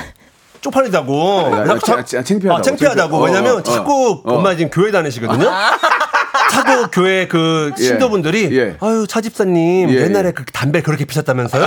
쪽팔리다고. 0.62 1.12
야, 1.52 1.66
야, 1.68 1.78
자- 1.80 2.02
자- 2.02 2.22
창피하다고. 2.22 2.54
아, 2.58 2.62
창피하다고. 2.62 3.10
창피- 3.10 3.20
어, 3.20 3.24
왜냐면 3.26 3.58
어, 3.58 3.62
자꾸 3.62 4.22
어. 4.24 4.36
엄마 4.36 4.56
지금 4.56 4.70
교회 4.70 4.90
다니시거든요. 4.90 5.50
자꾸 6.50 6.88
교회 6.92 7.26
그 7.28 7.72
예. 7.78 7.82
신도분들이 7.82 8.56
예. 8.56 8.76
아유 8.80 9.06
차 9.08 9.20
집사님 9.20 9.90
예, 9.90 9.94
옛날에 10.02 10.28
예. 10.28 10.32
그 10.32 10.44
담배 10.46 10.80
그렇게 10.82 11.04
피셨다면서요? 11.04 11.66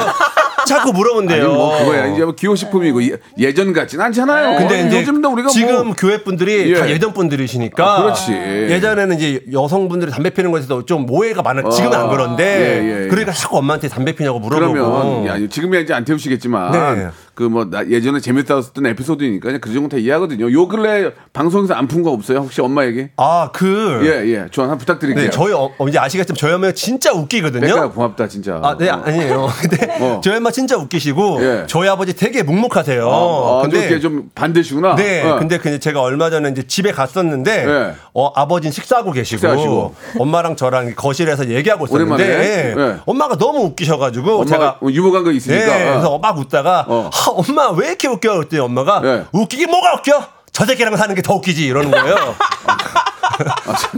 자꾸 0.67 0.91
물어본대요. 0.91 1.45
아니, 1.45 1.53
뭐 1.53 1.77
그거야. 1.77 2.07
이제 2.07 2.25
뭐 2.25 2.35
기호식품이고 2.35 3.01
예- 3.03 3.17
예전 3.37 3.71
같진 3.71 4.01
않잖아요. 4.01 4.57
근데 4.57 4.85
이제 4.87 4.99
요즘도 4.99 5.29
우리가 5.31 5.47
지금 5.49 5.85
뭐 5.87 5.95
교회 5.97 6.21
분들이 6.23 6.73
예. 6.73 6.79
다 6.79 6.89
예전 6.89 7.13
분들이시니까 7.13 7.85
아, 7.85 8.01
그렇지. 8.03 8.33
예전에는 8.33 9.15
이제 9.17 9.41
여성분들이 9.53 10.11
담배 10.11 10.29
피는 10.31 10.51
것에 10.51 10.65
서 10.67 10.81
좀 10.85 11.09
오해가 11.09 11.41
많아. 11.41 11.61
어. 11.65 11.69
지금은 11.69 11.97
안 11.97 12.09
그런데 12.09 12.43
예, 12.43 12.83
예, 12.83 13.03
예. 13.05 13.07
그러니까 13.07 13.31
자꾸 13.31 13.57
엄마한테 13.59 13.87
담배 13.87 14.11
피냐고 14.13 14.39
물어보고. 14.39 14.73
그러면 14.73 15.25
야, 15.27 15.47
지금이야 15.49 15.79
이제 15.81 15.93
안 15.93 16.03
태우시겠지만 16.03 16.71
네. 16.71 17.07
그뭐 17.37 17.69
예전에 17.91 18.19
재밌었던 18.19 18.83
에피소드니까 18.87 19.45
그냥 19.45 19.61
그 19.61 19.71
정도 19.71 19.89
다 19.89 19.97
이해하거든요. 19.97 20.51
요 20.51 20.67
근래 20.67 21.11
방송에서 21.33 21.75
안 21.75 21.87
푼 21.87 22.01
거 22.01 22.09
없어요? 22.11 22.39
혹시 22.39 22.61
엄마 22.61 22.83
얘기? 22.85 23.07
아, 23.15 23.49
그. 23.53 24.01
예, 24.03 24.27
예. 24.33 24.47
조언 24.49 24.71
한 24.71 24.77
부탁드릴게요. 24.79 25.25
네, 25.25 25.29
저희 25.29 25.53
어, 25.53 25.69
어, 25.77 25.87
이제 25.87 25.99
아시겠지만 25.99 26.35
저희 26.35 26.53
엄마가 26.53 26.73
진짜 26.73 27.11
웃기거든요. 27.13 27.61
백가 27.67 27.89
고맙다 27.91 28.27
진짜. 28.27 28.59
아, 28.63 28.75
네, 28.75 28.89
어. 28.89 29.01
아니에요. 29.05 29.47
근데 29.61 29.97
어. 30.01 30.19
저희 30.23 30.37
엄마 30.37 30.49
진짜 30.51 30.77
웃기시고 30.77 31.37
예. 31.43 31.63
저희 31.67 31.87
아버지 31.87 32.15
되게 32.15 32.41
묵묵하세요. 32.43 33.07
아, 33.09 33.61
근데 33.61 33.81
근데 33.81 33.99
좀 33.99 34.29
반대시구나. 34.33 34.95
네, 34.95 35.23
어. 35.23 35.37
근데 35.37 35.59
그 35.59 35.79
제가 35.79 36.01
얼마 36.01 36.31
전에 36.31 36.49
이제 36.49 36.63
집에 36.65 36.91
갔었는데 36.91 37.65
예. 37.67 37.93
어, 38.15 38.31
아버지는 38.35 38.71
식사하고 38.71 39.11
계시고 39.11 39.37
식사하시고. 39.39 39.95
엄마랑 40.19 40.55
저랑 40.55 40.95
거실에서 40.95 41.47
얘기하고 41.49 41.85
있었는데. 41.85 42.75
예. 42.77 42.97
엄마가 43.05 43.37
너무 43.37 43.59
웃기셔 43.65 43.97
가지고 43.99 44.41
엄마가 44.41 44.47
제가 44.47 44.79
유머 44.91 45.11
간거 45.11 45.31
있으니까. 45.31 45.63
예, 45.79 45.87
어. 45.87 45.91
그래서 45.93 46.17
막 46.19 46.37
웃다가 46.37 46.85
어. 46.87 47.09
하, 47.27 47.31
엄마 47.47 47.69
왜 47.71 47.87
이렇게 47.89 48.07
웃겨? 48.07 48.33
그랬더니 48.35 48.59
엄마가 48.61 49.01
예. 49.03 49.25
웃기기 49.31 49.65
뭐가 49.67 49.95
웃겨? 49.95 50.27
저 50.51 50.65
새끼랑 50.65 50.95
사는 50.97 51.13
게 51.13 51.21
더 51.21 51.35
웃기지 51.35 51.65
이러는 51.65 51.91
거예요. 51.91 52.35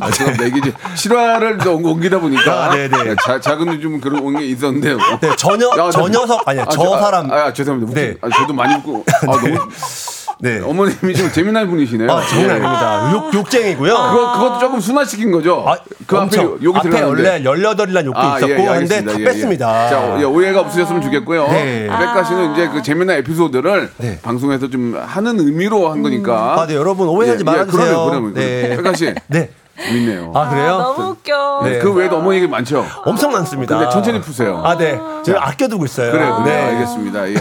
아, 0.01 0.12
제가 0.12 0.31
내기 0.31 0.59
이제 0.59 0.74
실화를 0.95 1.57
또 1.59 1.75
옮기다 1.75 2.19
보니까 2.19 2.65
아, 2.65 2.69
네네. 2.75 3.15
자, 3.25 3.39
작은 3.39 3.79
좀 3.79 4.01
그런 4.01 4.38
게 4.38 4.45
있었는데. 4.48 4.95
네, 5.21 5.27
야, 5.29 5.36
저 5.38 5.55
나- 5.55 6.09
녀석 6.09 6.45
아니야 6.48 6.65
저 6.65 6.71
저- 6.83 7.00
사람. 7.00 7.31
아, 7.31 7.45
아, 7.45 7.53
죄송합니다. 7.53 7.93
네. 7.93 8.15
아, 8.21 8.27
저도 8.29 8.51
많이 8.53 8.74
웃고. 8.75 9.05
아, 9.07 9.25
너무 9.25 9.57
네. 10.41 10.62
어머님이 10.63 11.13
좀 11.13 11.31
재미난 11.31 11.69
분이시네요. 11.69 12.10
아, 12.10 12.22
장난 12.22 12.50
예. 12.50 12.51
아닙니다. 12.51 13.12
욕, 13.13 13.34
욕쟁이고요. 13.34 13.93
그거 13.93 14.34
그것도 14.34 14.60
조금 14.60 14.79
순화시킨 14.79 15.31
거죠. 15.31 15.65
아, 15.67 15.77
그 16.08 16.17
앞에. 16.17 16.41
욕이 16.63 16.77
앞에. 16.77 17.01
원래 17.01 17.43
18이란 17.43 18.05
욕도 18.05 18.19
아, 18.19 18.38
있었고 18.38 18.53
예, 18.53 18.63
예, 18.63 18.79
근데. 18.79 19.03
다 19.03 19.13
예, 19.17 19.19
예. 19.19 19.25
뺐습니다. 19.25 19.89
자, 19.89 20.17
예, 20.19 20.24
오해가 20.24 20.62
없으셨으면 20.62 21.01
좋겠고요. 21.01 21.48
네. 21.48 21.88
백가 21.89 22.24
씨는 22.24 22.53
이제 22.53 22.69
그 22.69 22.81
재미난 22.81 23.17
에피소드를 23.17 23.89
네. 23.98 24.19
방송에서 24.22 24.69
좀 24.69 24.98
하는 24.98 25.39
의미로 25.39 25.89
한 25.89 26.01
거니까. 26.01 26.62
아, 26.62 26.67
네, 26.67 26.75
여러분 26.75 27.10
오해하지 27.10 27.43
말아주세요. 27.43 27.86
그러면, 27.86 28.10
그러면, 28.10 28.34
네. 28.34 28.69
백가 28.75 28.93
씨. 28.93 29.13
네. 29.27 29.50
재밌네요. 29.86 30.31
아, 30.36 30.50
그래요? 30.50 30.77
너무 30.77 31.09
웃겨. 31.12 31.62
네. 31.63 31.79
그 31.79 31.93
외에도 31.93 32.17
어머 32.17 32.33
얘기 32.36 32.48
많죠? 32.48 32.86
엄청 33.05 33.31
많습니다. 33.31 33.77
근데 33.77 33.91
천천히 33.91 34.19
푸세요. 34.21 34.62
아, 34.63 34.77
네. 34.77 35.00
제가 35.24 35.48
아껴두고 35.48 35.86
있어요. 35.86 36.12
그래요, 36.12 36.38
네. 36.39 36.43
그래요. 36.43 36.65
알겠습니다. 36.67 37.29
예. 37.29 37.36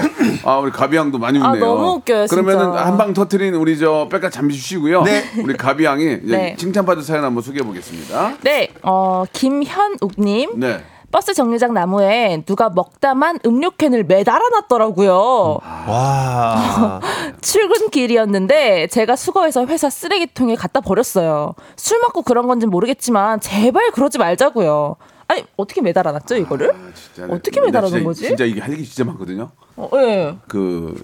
아, 0.45 0.57
우리 0.59 0.71
가비양도 0.71 1.19
많이 1.19 1.41
아, 1.43 1.49
웃네요. 1.51 1.65
너무 1.65 1.89
웃겨요, 1.95 2.27
진짜. 2.27 2.43
그러면은 2.43 2.77
한 2.79 2.99
방 2.99 3.13
터트린 3.15 3.55
우리 3.55 3.79
저 3.79 4.09
백가 4.11 4.29
잠시 4.29 4.59
쉬고요. 4.59 5.03
네. 5.03 5.25
우리 5.43 5.57
가비양이 5.57 6.19
이제 6.25 6.37
네. 6.37 6.57
칭찬받을 6.59 7.03
사연 7.03 7.23
한번 7.25 7.43
소개해 7.45 7.65
보겠습니다. 7.65 8.35
네, 8.43 8.71
어, 8.83 9.25
김현욱님. 9.33 10.59
네. 10.59 10.83
버스 11.11 11.33
정류장 11.33 11.73
나무에 11.73 12.43
누가 12.45 12.69
먹다만 12.69 13.39
음료캔을 13.45 14.05
매달아놨더라고요. 14.05 15.59
와. 15.89 17.01
출근길이었는데 17.41 18.89
제가 18.89 19.17
수거해서 19.17 19.65
회사 19.67 19.89
쓰레기통에 19.89 20.55
갖다 20.55 20.81
버렸어요. 20.81 21.55
술 21.77 21.99
먹고 22.01 22.23
그런 22.23 22.47
건지 22.47 22.67
모르겠지만 22.67 23.41
제발 23.41 23.91
그러지 23.93 24.19
말자고요. 24.19 24.97
아니 25.29 25.45
어떻게 25.57 25.83
매달아놨죠 25.83 26.37
이거를? 26.37 26.73
진짜 26.95 27.27
어떻게 27.31 27.61
나 27.61 27.67
매달아놓은 27.67 28.05
거지? 28.05 28.27
진짜 28.27 28.45
이게 28.45 28.61
할 28.61 28.73
얘기 28.73 28.85
진짜 28.85 29.05
많거든요. 29.05 29.51
어, 29.77 29.91
예, 29.95 30.37
그 30.49 31.01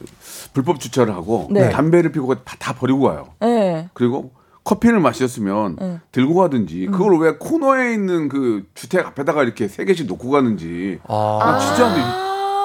불법 0.54 0.80
주차를 0.80 1.14
하고 1.14 1.48
네. 1.50 1.68
담배를 1.70 2.10
피고 2.10 2.34
다, 2.34 2.56
다 2.58 2.74
버리고 2.74 3.00
가요. 3.02 3.28
예. 3.42 3.88
그리고 3.92 4.32
커피를 4.64 4.98
마셨으면 5.00 5.76
네. 5.78 6.00
들고 6.10 6.34
가든지 6.34 6.86
그걸 6.90 7.18
왜 7.18 7.36
코너에 7.38 7.92
있는 7.92 8.28
그 8.28 8.64
주택 8.74 9.06
앞에다가 9.06 9.42
이렇게 9.42 9.68
세 9.68 9.84
개씩 9.84 10.06
놓고 10.06 10.30
가는지 10.30 10.98
아. 11.06 11.38
나 11.42 11.58
진짜 11.58 11.88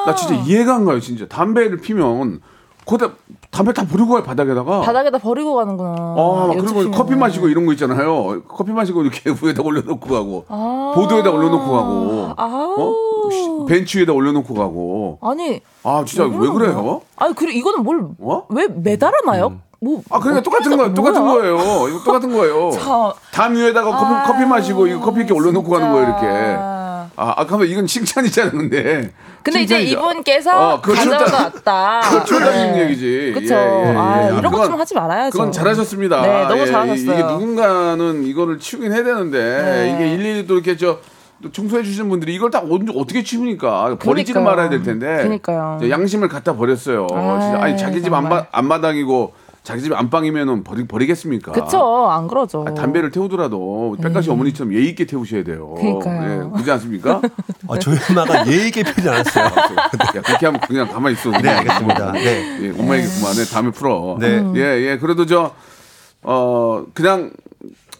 나 0.06 0.16
진짜 0.16 0.36
이해가 0.36 0.76
안 0.76 0.86
가요 0.86 1.00
진짜 1.02 1.28
담배를 1.28 1.78
피면 1.78 2.40
거기다 2.86 3.12
담배 3.52 3.74
다 3.74 3.86
버리고 3.86 4.14
가요 4.14 4.24
바닥에다가 4.24 4.80
바닥에다 4.82 5.18
버리고 5.20 5.56
가는구나. 5.56 5.90
아, 5.92 6.52
연습 6.56 6.76
그리고. 6.76 6.92
커피 6.92 7.16
마시고 7.16 7.50
이런 7.50 7.66
거 7.66 7.74
있잖아요. 7.74 8.42
커피 8.48 8.72
마시고 8.72 9.04
이렇게 9.04 9.30
위에다 9.46 9.62
올려놓고 9.62 10.10
가고, 10.10 10.46
아. 10.48 10.94
보드에다 10.96 11.30
올려놓고 11.30 11.72
가고, 11.72 12.34
아우. 12.38 12.76
어? 12.80 13.30
시- 13.30 13.50
벤치 13.68 14.00
위에다 14.00 14.14
올려놓고 14.14 14.54
가고. 14.56 15.20
아니. 15.22 15.62
아, 15.84 16.04
진짜 16.06 16.26
왜 16.26 16.48
그래요? 16.50 17.02
아니 17.18 17.36
그리고 17.36 17.52
이거는 17.60 17.84
뭘왜 17.84 18.66
어? 18.66 18.68
매달아놔요? 18.76 19.60
뭐 19.82 20.02
아, 20.10 20.20
그러니까 20.20 20.44
똑같은 20.44 20.74
어쩌다 20.74 20.90
거, 20.90 20.94
똑같은? 20.94 21.22
거예요. 21.24 21.56
이거 21.90 22.02
똑같은 22.04 22.34
거예요. 22.34 22.72
참. 22.76 23.12
담 23.32 23.56
위에다가 23.56 23.92
커피, 23.92 24.14
아, 24.14 24.24
커피 24.24 24.46
마시고 24.46 24.88
이거 24.88 25.00
커피 25.00 25.20
이렇게 25.20 25.34
올려놓고 25.34 25.70
가는 25.70 25.92
거예요, 25.92 26.08
이렇게. 26.08 26.22
진짜. 26.26 27.10
아, 27.16 27.34
아, 27.38 27.46
그러면 27.46 27.68
이건 27.68 27.86
칭찬이잖아, 27.88 28.52
근데. 28.52 29.12
근데 29.42 29.62
이제 29.62 29.80
칭찬이죠. 29.80 29.98
이분께서 30.12 30.74
어, 30.76 30.82
가져갔다. 30.82 32.02
그거 32.02 32.24
치워다니는 32.26 32.78
얘기지. 32.84 33.32
그쵸. 33.34 33.56
예, 33.56 33.58
예, 33.60 33.90
예. 33.92 33.96
아, 33.98 34.28
이런 34.30 34.44
거 34.44 34.50
그건- 34.52 34.66
좀 34.72 34.80
하지 34.80 34.94
말아야죠. 34.96 35.32
그건 35.32 35.52
잘하셨습니다. 35.52 36.22
네, 36.22 36.44
너무 36.48 36.62
예, 36.62 36.66
잘하셨어요. 36.66 37.14
이게 37.14 37.24
누군가는 37.24 38.24
이거를 38.26 38.60
치우긴 38.60 38.92
해야 38.92 39.04
되는데 39.04 39.38
네. 39.40 39.94
이게 39.96 40.14
일일이 40.14 40.46
또 40.48 40.56
이렇게 40.56 40.76
저또 40.78 41.00
청소해 41.54 41.84
주시는 41.84 42.10
분들이 42.10 42.36
이걸 42.36 42.52
다 42.52 42.62
언제- 42.70 42.94
어떻게 42.96 43.24
치우니까 43.24 43.96
버리지는. 43.98 44.44
말아야 44.44 44.70
될 44.70 44.84
텐데 44.84 45.18
그러니까요. 45.18 45.78
이제 45.82 45.90
양심을 45.90 46.28
갖다 46.28 46.56
버렸어요. 46.56 47.08
진짜 47.10 47.58
아니 47.62 47.78
자기 47.78 48.02
집 48.02 48.10
정말. 48.12 48.32
안마, 48.32 48.46
앞마당이고 48.52 49.34
자기 49.70 49.84
집 49.84 49.94
안방이면은 49.94 50.64
버리, 50.64 50.88
버리겠습니까? 50.88 51.52
그쵸. 51.52 52.08
안 52.10 52.28
그러죠. 52.28 52.66
아, 52.68 52.74
담배를 52.74 53.12
태우더라도 53.12 53.96
백가시 54.02 54.32
어머니처럼 54.32 54.74
예의 54.74 54.90
있게 54.90 55.06
태우셔야 55.06 55.44
돼요. 55.44 55.76
그러니까요. 55.78 56.46
예, 56.48 56.52
그렇지 56.54 56.72
않습니까? 56.72 57.22
아, 57.68 57.78
저희 57.78 57.96
엄마가 58.10 58.48
예의 58.48 58.70
있게 58.70 58.82
피지 58.82 59.08
않았어요. 59.08 59.46
야, 59.46 60.22
그렇게 60.26 60.46
하면 60.48 60.60
그냥 60.62 60.88
가만히 60.92 61.14
있어. 61.14 61.30
네, 61.30 61.48
알겠습니다. 61.48 62.12
네. 62.14 62.64
예, 62.64 62.70
엄마 62.80 62.98
얘기 62.98 63.08
그만해. 63.08 63.46
다음에 63.46 63.70
풀어. 63.70 64.18
네. 64.20 64.40
음. 64.40 64.58
예, 64.58 64.62
예. 64.62 64.98
그래도 64.98 65.28
저, 65.28 65.54
어, 66.24 66.84
그냥, 66.96 67.30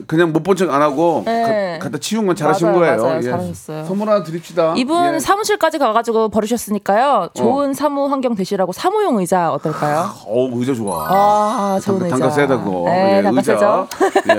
그냥 0.08 0.32
못 0.32 0.44
본 0.44 0.56
척 0.56 0.70
안 0.72 0.82
하고, 0.82 1.24
네. 1.26 1.78
가- 1.80 1.86
갖다 1.86 1.98
치운 1.98 2.26
건 2.26 2.36
잘하신 2.36 2.68
맞아요, 2.68 2.80
거예요. 2.80 3.02
맞아요. 3.04 3.18
예. 3.18 3.22
잘하셨어요. 3.22 3.86
선물 3.86 4.10
하나 4.10 4.24
드립시다. 4.24 4.74
이분 4.78 5.16
예. 5.16 5.20
사무실까지 5.20 5.78
가가지고 5.78 6.30
버리셨으니까요. 6.30 7.30
좋은 7.34 7.74
사무 7.74 8.08
환경 8.08 8.34
되시라고 8.36 8.72
사무용 8.72 9.18
의자 9.20 9.52
어떨까요? 9.52 10.10
어우, 10.26 10.52
의자 10.60 10.74
좋아. 10.74 11.06
아, 11.10 11.80
좋은 11.84 12.00
단가, 12.00 12.16
의자. 12.16 12.18
단가 12.18 12.36
세다, 12.36 12.64
그거. 12.64 12.84
네, 12.86 13.18
예, 13.18 13.22
단가 13.24 13.42
세죠. 13.42 13.88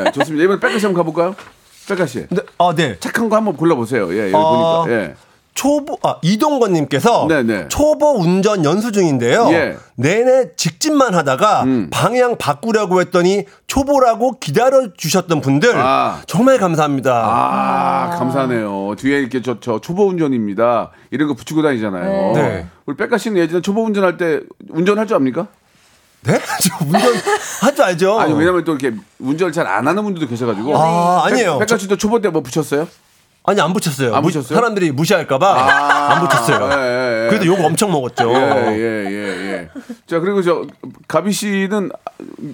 예, 0.06 0.10
좋습니다. 0.12 0.44
이번에 0.44 0.60
백가시 0.60 0.86
한번 0.86 1.04
가볼까요? 1.04 1.34
백가시. 1.88 2.26
네, 2.30 2.40
아, 2.58 2.72
네. 2.74 2.96
착한 2.98 3.28
거 3.28 3.36
한번 3.36 3.56
골라보세요. 3.56 4.12
예, 4.14 4.32
여기 4.32 4.34
어, 4.34 4.82
보니까. 4.84 4.96
예. 5.02 5.14
초보 5.60 5.98
아 6.02 6.16
이동건 6.22 6.72
님께서 6.72 7.26
네네. 7.28 7.68
초보 7.68 8.12
운전 8.18 8.64
연수 8.64 8.92
중인데요. 8.92 9.46
예. 9.52 9.76
내내 9.94 10.54
직진만 10.56 11.14
하다가 11.14 11.64
음. 11.64 11.88
방향 11.90 12.38
바꾸려고 12.38 12.98
했더니 13.02 13.44
초보라고 13.66 14.38
기다려 14.40 14.88
주셨던 14.96 15.42
분들 15.42 15.74
아. 15.76 16.22
정말 16.26 16.56
감사합니다. 16.56 17.12
아, 17.12 18.16
감사하네요. 18.16 18.94
뒤에 18.96 19.18
이렇게 19.18 19.42
저, 19.42 19.60
저 19.60 19.78
초보 19.82 20.06
운전입니다. 20.08 20.92
이런 21.10 21.28
거 21.28 21.34
붙이고 21.34 21.60
다니잖아요. 21.60 22.32
네. 22.32 22.66
우리 22.86 22.96
백가 22.96 23.18
씨는 23.18 23.36
예전에 23.42 23.60
초보 23.60 23.84
운전할 23.84 24.16
때 24.16 24.40
운전할 24.70 25.06
줄 25.06 25.16
압니까? 25.18 25.46
네? 26.22 26.40
저 26.62 26.84
운전 26.86 27.02
할 27.60 27.74
줄 27.74 27.84
알죠? 27.84 28.18
아니 28.18 28.32
왜냐면 28.32 28.64
또 28.64 28.74
이렇게 28.76 28.96
운전을 29.18 29.52
잘 29.52 29.66
안 29.66 29.86
하는 29.86 30.02
분들도 30.04 30.26
계셔가지고. 30.26 30.74
아, 30.74 31.26
아니에요. 31.26 31.58
백가 31.58 31.76
씨도 31.76 31.98
초보 31.98 32.18
때 32.22 32.30
뭐 32.30 32.40
붙였어요? 32.40 32.88
아니 33.44 33.60
안 33.60 33.72
붙였어요. 33.72 34.14
안 34.14 34.22
무- 34.22 34.28
붙였어요? 34.28 34.54
사람들이 34.54 34.92
무시할까봐 34.92 36.12
안 36.12 36.20
붙였어요. 36.28 36.68
예, 36.72 36.76
예, 36.76 37.24
예. 37.24 37.28
그래도 37.30 37.46
욕 37.46 37.60
엄청 37.64 37.90
먹었죠. 37.90 38.30
예, 38.30 38.36
예, 38.36 39.06
예, 39.06 39.52
예. 39.52 39.68
자, 40.06 40.20
그리고 40.20 40.42
저, 40.42 40.64
가비 41.08 41.32
씨는 41.32 41.90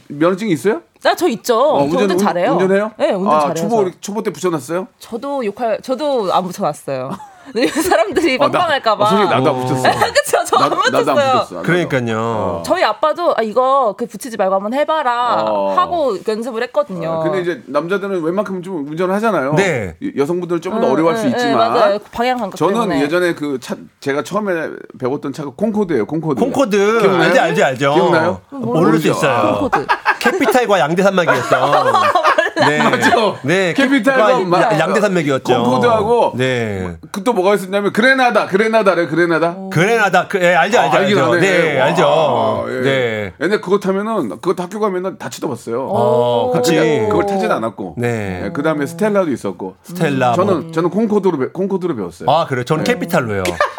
면허증이 0.09 0.53
있어요? 0.53 0.83
나저 1.03 1.29
있죠. 1.29 1.59
어, 1.59 1.89
저 1.91 1.99
운전 1.99 2.17
잘해요. 2.19 2.53
운전해요? 2.53 2.93
네, 2.99 3.13
운전 3.13 3.35
아, 3.35 3.41
잘해요. 3.41 3.55
초보, 3.55 3.91
저. 3.91 3.97
초보 4.01 4.23
때 4.23 4.31
붙여놨어요? 4.33 4.87
저도 5.01 5.45
욕할, 5.45 5.81
저도 5.83 6.33
안 6.33 6.45
붙여놨어요. 6.45 7.11
네, 7.55 7.67
사람들이 7.69 8.37
어, 8.41 8.49
나- 8.49 8.51
빵빵할까봐. 8.59 9.05
어, 9.05 9.09
솔직히 9.09 9.31
나도 9.31 9.51
안 9.51 9.57
붙였어. 9.65 9.83
그쵸, 10.13 10.45
저안 10.45 10.71
나- 10.71 10.77
붙였어요. 10.77 11.05
나도 11.05 11.11
안 11.21 11.33
붙였어. 11.47 11.63
그러니까요. 11.63 12.63
저희 12.67 12.83
아빠도 12.85 13.35
아, 13.37 13.43
이거 13.43 13.95
그 13.97 14.07
붙이지 14.07 14.37
말고 14.37 14.55
한번 14.55 14.75
해봐라 14.75 15.45
어. 15.49 15.75
하고 15.77 16.17
연습을 16.27 16.63
했거든요. 16.65 17.21
근데 17.23 17.41
이제 17.41 17.63
남자들은 17.67 18.23
웬만큼 18.23 18.63
좀 18.63 18.87
운전을 18.89 19.15
하잖아요. 19.17 19.55
네. 19.55 19.97
이- 20.01 20.13
여성분들은 20.17 20.61
조금 20.61 20.81
더 20.81 20.89
응, 20.89 20.93
어려워할 20.93 21.17
응, 21.17 21.21
수 21.21 21.27
응, 21.27 21.31
있지만. 21.33 21.73
맞아요. 21.73 21.99
방향 22.13 22.39
감각 22.39 22.57
저는 22.57 22.75
때문에. 22.75 23.01
예전에 23.03 23.35
그 23.35 23.59
차, 23.61 23.75
제가 24.01 24.23
처음에 24.23 24.71
배웠던 24.99 25.33
차가 25.33 25.51
콩코드예요, 25.57 26.07
콩코드. 26.07 26.41
콩코드 26.41 27.01
기억나요? 27.01 27.23
알지 27.29 27.41
알지 27.41 27.65
알죠. 27.65 27.95
기억나요? 27.95 28.41
모를 28.51 28.99
수. 28.99 29.09
있어요. 29.09 29.59
콩코드. 29.61 29.87
캐피탈과 30.21 30.81
양대산맥이었죠. 30.81 31.57
네. 32.57 32.79
맞죠? 32.83 33.39
네. 33.43 33.73
캐피탈과 33.75 34.41
마- 34.41 34.79
양대산맥이었죠. 34.79 35.63
콩코드하고 35.63 36.33
네. 36.37 36.97
그또 37.13 37.33
뭐가 37.33 37.55
있었냐면 37.55 37.93
그레나다, 37.93 38.47
그레나다래, 38.47 39.07
그레나다. 39.07 39.57
그레나다 39.71 40.29
그 40.29 40.41
예, 40.43 40.55
알죠 40.55 40.79
알죠 40.81 40.97
아, 40.97 41.01
알긴 41.01 41.19
알죠. 41.19 41.35
네, 41.41 41.79
와, 41.79 41.87
알죠. 41.87 42.67
예. 42.71 42.81
네. 42.83 43.33
옛날 43.41 43.61
그거 43.61 43.79
타면은 43.79 44.29
그거 44.41 44.55
학교 44.63 44.81
가면은 44.81 45.19
다 45.19 45.29
쳐다봤어요. 45.29 45.87
어, 45.91 46.53
아, 46.55 46.57
그치. 46.57 46.75
그걸 47.09 47.27
타진 47.27 47.51
않았고. 47.51 47.95
네. 47.99 48.51
그 48.55 48.63
다음에 48.63 48.87
스텔라도 48.87 49.31
있었고. 49.31 49.77
스텔라. 49.83 50.35
뭐. 50.35 50.37
저는 50.37 50.73
저는 50.73 50.91
콩코드로 50.91 51.39
배- 51.39 51.47
콩코드로 51.49 51.95
배웠어요. 51.97 52.31
아, 52.31 52.47
그래요? 52.47 52.65
저는 52.65 52.85
캐피탈로요. 52.85 53.43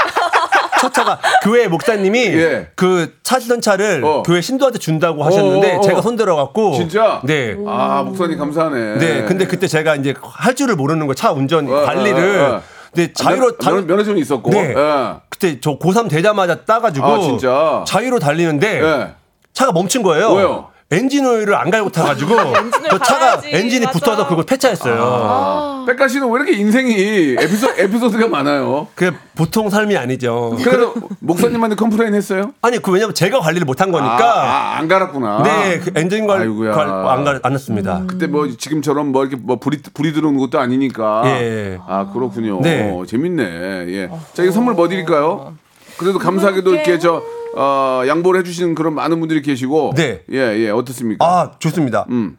첫 0.79 0.93
차가 0.93 1.19
교회 1.43 1.67
목사님이 1.67 2.19
예. 2.27 2.67
그 2.75 3.15
차시던 3.23 3.61
차를 3.61 4.03
어. 4.03 4.23
교회 4.23 4.41
신도한테 4.41 4.79
준다고 4.79 5.23
하셨는데 5.23 5.71
어, 5.73 5.75
어, 5.75 5.79
어. 5.79 5.81
제가 5.81 6.01
손들어 6.01 6.35
갖고 6.35 6.73
진짜? 6.75 7.21
네. 7.23 7.55
아 7.67 8.03
목사님 8.03 8.37
감사하네. 8.37 8.97
네. 8.97 9.25
근데 9.25 9.45
그때 9.47 9.67
제가 9.67 9.95
이제 9.95 10.13
할 10.21 10.55
줄을 10.55 10.75
모르는 10.75 11.07
거 11.07 11.13
차 11.13 11.31
운전 11.31 11.67
어, 11.67 11.83
관리를 11.83 12.39
어, 12.41 12.55
어. 12.57 12.61
근데 12.93 13.11
자유로 13.13 13.57
면, 13.57 13.75
면, 13.75 13.87
면허증이 13.87 14.21
있었고. 14.21 14.51
네. 14.51 14.73
예. 14.75 15.13
그때 15.29 15.59
저 15.59 15.77
고3 15.77 16.09
되자마자 16.09 16.63
따 16.63 16.79
가지고 16.79 17.05
아, 17.07 17.19
진짜? 17.19 17.83
자유로 17.87 18.19
달리는데 18.19 18.81
예. 18.83 19.07
차가 19.53 19.71
멈춘 19.71 20.03
거예요. 20.03 20.31
왜요? 20.33 20.67
엔진 20.89 21.25
오일을 21.25 21.53
안 21.55 21.69
갈고 21.69 21.89
타가지고 21.89 22.35
저 22.89 22.97
차가 22.99 23.19
갈아야지. 23.37 23.49
엔진이 23.51 23.85
맞아. 23.87 23.99
붙어서 23.99 24.27
그걸 24.29 24.45
폐차했어요. 24.45 24.95
아. 25.03 25.83
빽가 25.85 26.07
씨는 26.07 26.29
왜 26.31 26.35
이렇게 26.41 26.53
인생이 26.53 27.35
에피소 27.39 27.71
에피소드가 27.77 28.27
많아요? 28.29 28.87
그게 28.95 29.15
보통 29.35 29.69
삶이 29.69 29.97
아니죠. 29.97 30.57
그래도 30.63 30.93
목사님한테 31.19 31.75
complain 31.75 32.13
했어요? 32.15 32.53
아니 32.61 32.77
그 32.81 32.91
왜냐면 32.91 33.13
제가 33.13 33.41
관리를 33.41 33.65
못한 33.65 33.91
거니까 33.91 34.15
아, 34.43 34.45
아, 34.75 34.77
안 34.77 34.87
갈았구나. 34.87 35.43
네, 35.43 35.79
그 35.79 35.91
엔진 35.95 36.25
관, 36.25 36.41
아이고야. 36.41 36.71
관, 36.71 36.89
안, 36.89 37.23
갈- 37.25 37.39
안 37.43 37.53
했습니다. 37.53 38.03
그때 38.07 38.27
뭐 38.27 38.47
지금처럼 38.57 39.07
뭐 39.11 39.23
이렇게 39.25 39.35
뭐 39.41 39.57
불이 39.57 39.81
불이 39.93 40.13
들어오는 40.13 40.39
것도 40.39 40.57
아니니까. 40.57 41.23
예. 41.25 41.79
아 41.85 42.09
그렇군요. 42.13 42.61
네. 42.61 42.97
재밌네. 43.05 43.43
예. 43.89 44.09
자 44.33 44.43
이거 44.43 44.51
선물 44.53 44.73
뭐 44.73 44.87
드릴까요? 44.87 45.53
그래도 45.97 46.17
감사하게도 46.19 46.75
이렇게 46.75 46.97
저 46.99 47.21
어, 47.57 48.03
양보를 48.07 48.39
해주시는 48.41 48.75
그런 48.75 48.93
많은 48.93 49.19
분들이 49.19 49.41
계시고. 49.41 49.93
네. 49.95 50.21
예, 50.31 50.37
예. 50.57 50.69
어떻습니까? 50.69 51.25
아, 51.25 51.51
좋습니다. 51.59 52.05
음. 52.09 52.37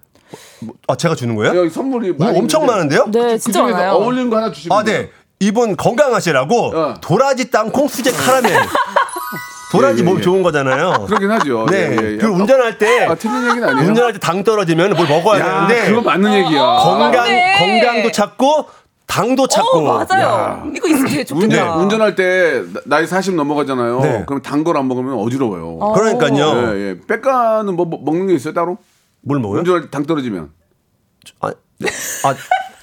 아, 0.86 0.94
제가 0.96 1.14
주는 1.14 1.34
거예요? 1.34 1.56
여기 1.56 1.70
선물이 1.70 2.12
뭐 2.12 2.26
많이 2.26 2.38
엄청 2.38 2.62
있는데 2.62 2.96
많은데요? 2.98 3.04
네, 3.10 3.32
그 3.34 3.38
진짜 3.38 3.62
많아요. 3.62 3.92
어울리는 3.92 4.30
거 4.30 4.36
하나 4.36 4.52
주시면 4.52 4.78
아, 4.78 4.82
네. 4.84 5.10
이분 5.40 5.76
건강하시라고 5.76 6.66
어. 6.76 6.94
도라지 7.00 7.50
땅콩 7.50 7.88
수제 7.88 8.10
카라멜. 8.12 8.50
도라지 9.70 9.98
예, 10.02 10.04
예, 10.06 10.08
몸 10.08 10.18
예. 10.18 10.22
좋은 10.22 10.42
거잖아요. 10.42 11.04
그러긴 11.06 11.30
하죠. 11.30 11.66
네. 11.70 11.76
예, 11.76 11.90
예, 11.90 12.12
예. 12.12 12.16
그리고 12.16 12.34
운전할 12.36 12.78
때 12.78 13.04
아, 13.06 13.14
틀린 13.14 13.48
얘기는 13.50 13.68
아니에요. 13.68 13.88
운전할 13.88 14.12
때 14.14 14.18
당 14.18 14.42
떨어지면 14.42 14.94
뭘 14.94 15.06
먹어야 15.08 15.40
야, 15.40 15.66
되는데 15.68 15.90
그거 15.90 16.00
맞는 16.02 16.32
얘기야. 16.32 16.60
건강 16.60 17.12
맞네. 17.12 17.58
건강도 17.82 18.10
찾고 18.12 18.66
당도 19.08 19.48
찾고 19.48 19.78
어, 19.78 20.04
맞아요. 20.06 20.22
야. 20.22 20.64
이거 20.76 20.86
있으면 20.86 21.08
되게 21.08 21.24
좋겠다. 21.24 21.44
운전, 21.74 21.80
운전할 21.82 22.14
때 22.14 22.62
나- 22.72 22.80
나이 22.86 23.06
40 23.06 23.34
넘어가잖아요. 23.34 24.00
네. 24.00 24.24
그럼 24.26 24.42
단 24.42 24.62
걸 24.62 24.76
안 24.76 24.86
먹으면 24.86 25.14
어지러워요. 25.14 25.78
그러니까요. 25.94 26.74
예, 26.76 26.80
예. 26.90 27.00
백가는 27.06 27.74
뭐, 27.74 27.86
뭐 27.86 28.00
먹는 28.04 28.26
게 28.28 28.34
있어요 28.34 28.52
따로? 28.54 28.76
뭘 29.22 29.40
먹어요? 29.40 29.60
운전할 29.60 29.82
때 29.82 29.90
당 29.90 30.04
떨어지면. 30.04 30.50
아, 31.40 31.48
아, 31.48 32.34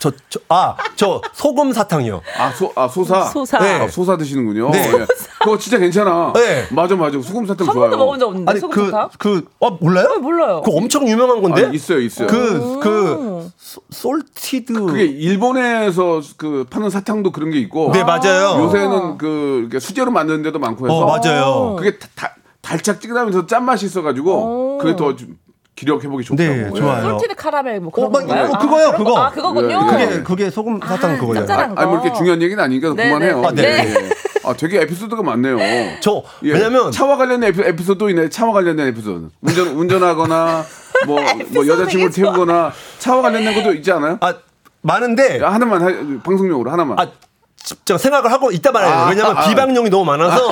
저, 0.06 0.12
저, 0.30 0.40
아, 0.50 0.76
저 0.96 1.20
소금 1.34 1.74
사탕이요. 1.74 2.22
아, 2.38 2.52
소, 2.52 2.72
아 2.76 2.88
소사. 2.88 3.24
소사. 3.24 3.58
네. 3.58 3.82
아, 3.82 3.88
소사 3.88 4.16
드시는군요. 4.18 4.70
네. 4.70 4.78
예. 5.00 5.06
그거 5.40 5.58
진짜 5.58 5.80
괜찮아. 5.80 6.32
네. 6.36 6.68
맞아, 6.70 6.96
맞아. 6.96 7.20
소금 7.20 7.48
사탕 7.48 7.68
한 7.68 7.74
좋아요. 7.74 7.90
번도 7.90 8.06
먹은 8.06 8.20
적 8.20 8.28
없는데 8.28 8.52
아니 8.52 8.60
그 8.62 8.68
소금사탕? 8.68 9.10
그어 9.18 9.78
몰라요? 9.80 10.08
네, 10.10 10.18
몰라요. 10.20 10.62
그 10.64 10.72
엄청 10.76 11.08
유명한 11.08 11.42
건데. 11.42 11.66
아니, 11.66 11.76
있어요, 11.76 12.00
있어요. 12.02 12.28
그그 12.28 13.50
Salted. 13.90 14.74
그게 14.86 15.06
일본에서 15.06 16.22
그 16.38 16.66
파는 16.70 16.90
사탕도 16.92 17.32
그런 17.32 17.50
게 17.50 17.58
있고. 17.60 17.92
네 17.94 18.04
맞아요. 18.04 18.62
요새는 18.64 19.18
그 19.18 19.60
이렇게 19.62 19.80
수제로 19.80 20.12
만드는 20.12 20.44
데도 20.44 20.60
많고 20.60 20.86
해서. 20.88 20.96
어 20.98 21.06
맞아요. 21.06 21.76
그게 21.78 21.98
다, 21.98 22.08
다- 22.16 22.36
달짝지근하면서 22.62 23.48
짠맛이 23.48 23.86
있어가지고 23.88 24.78
그게 24.80 24.96
더 24.96 25.16
좀 25.16 25.38
기력 25.76 26.04
회복이 26.04 26.24
좋다고. 26.24 26.50
네, 26.50 26.70
예. 26.74 26.80
좋아요. 26.80 27.10
salted 27.10 27.36
카라멜 27.36 27.80
뭐 27.80 27.92
그런 27.92 28.08
어, 28.08 28.10
막- 28.10 28.20
건가요? 28.20 28.46
어, 28.46 28.58
그거요, 28.58 28.86
그런 28.92 28.98
그거. 28.98 29.12
거? 29.14 29.20
아 29.22 29.30
그거군요. 29.32 29.88
예, 30.00 30.06
그게 30.08 30.24
그게 30.24 30.50
소금 30.50 30.80
사탕 30.80 31.18
그거예요. 31.18 31.46
짭짤한 31.46 31.78
아, 31.78 31.82
아니 31.82 31.86
뭐 31.88 31.96
이렇게 31.96 32.10
거. 32.10 32.16
중요한 32.16 32.42
얘기는 32.42 32.62
아니니까 32.64 32.94
네, 32.96 33.08
그만해요. 33.10 33.42
네. 33.42 33.48
아, 33.48 33.52
네. 33.52 33.64
예, 33.64 33.90
예. 34.06 34.10
아, 34.46 34.54
되게 34.54 34.80
에피소드가 34.82 35.22
많네요. 35.22 35.58
저 36.00 36.24
예. 36.44 36.54
왜냐면 36.54 36.92
차와 36.92 37.18
관련된 37.18 37.50
에피, 37.50 37.62
에피소드 37.62 38.10
있네. 38.12 38.30
차와 38.30 38.54
관련된 38.54 38.88
에피소드. 38.88 39.30
운전 39.42 39.68
운전하거나 39.70 40.64
뭐, 41.08 41.20
뭐 41.50 41.68
여자친구를. 41.68 42.12
태우거나 42.14 42.72
차와 43.00 43.22
관련된 43.24 43.54
것도 43.56 43.74
있지 43.74 43.92
않아요? 43.92 44.18
아 44.22 44.34
많은데 44.82 45.42
야, 45.42 45.52
하나만 45.52 45.82
하- 45.82 46.22
방송용으로 46.24 46.72
하나만. 46.72 46.98
아 47.00 47.08
진짜 47.66 47.98
생각을 47.98 48.32
하고 48.32 48.52
있단 48.52 48.72
말이에요. 48.72 48.94
아, 48.94 49.10
왜냐면 49.10 49.36
아, 49.36 49.42
아. 49.42 49.48
비방용이 49.48 49.90
너무 49.90 50.06
많아서. 50.06 50.52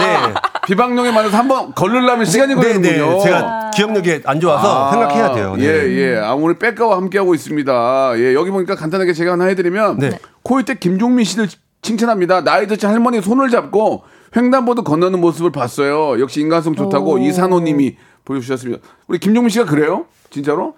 네. 0.00 0.34
비방용에 0.66 1.12
많아서 1.12 1.36
한번 1.36 1.72
걸르려면 1.72 2.24
시간이 2.26 2.56
네, 2.56 2.60
걸리는군요. 2.60 3.12
네. 3.14 3.20
제가 3.22 3.70
기억력이 3.74 4.22
안 4.24 4.40
좋아서 4.40 4.88
아, 4.88 4.90
생각해야 4.90 5.32
돼요. 5.34 5.54
네. 5.56 5.64
예, 5.64 6.16
예. 6.16 6.18
아, 6.18 6.34
오늘 6.34 6.58
백가와 6.58 6.96
함께하고 6.96 7.34
있습니다. 7.36 8.12
예, 8.16 8.34
여기 8.34 8.50
보니까 8.50 8.74
간단하게 8.74 9.12
제가 9.12 9.32
하나 9.32 9.44
해드리면, 9.44 9.98
네. 9.98 10.18
코요태 10.42 10.74
김종민 10.80 11.24
씨를 11.24 11.48
칭찬합니다. 11.80 12.42
나이 12.42 12.66
드신 12.66 12.88
할머니 12.88 13.22
손을 13.22 13.50
잡고 13.50 14.02
횡단보도 14.36 14.82
건너는 14.82 15.20
모습을 15.20 15.52
봤어요. 15.52 16.20
역시 16.20 16.40
인간성 16.40 16.74
좋다고 16.74 17.18
이산호님이 17.18 17.96
보여주셨습니다. 18.24 18.82
우리 19.06 19.18
김종민 19.18 19.50
씨가 19.50 19.64
그래요? 19.64 20.06
진짜로? 20.30 20.74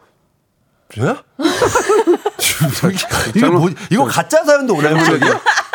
예? 0.98 1.16
이거 3.34 3.50
뭐 3.50 3.70
이거 3.90 4.04
가짜 4.04 4.44
사연도 4.44 4.74
오나요? 4.74 4.96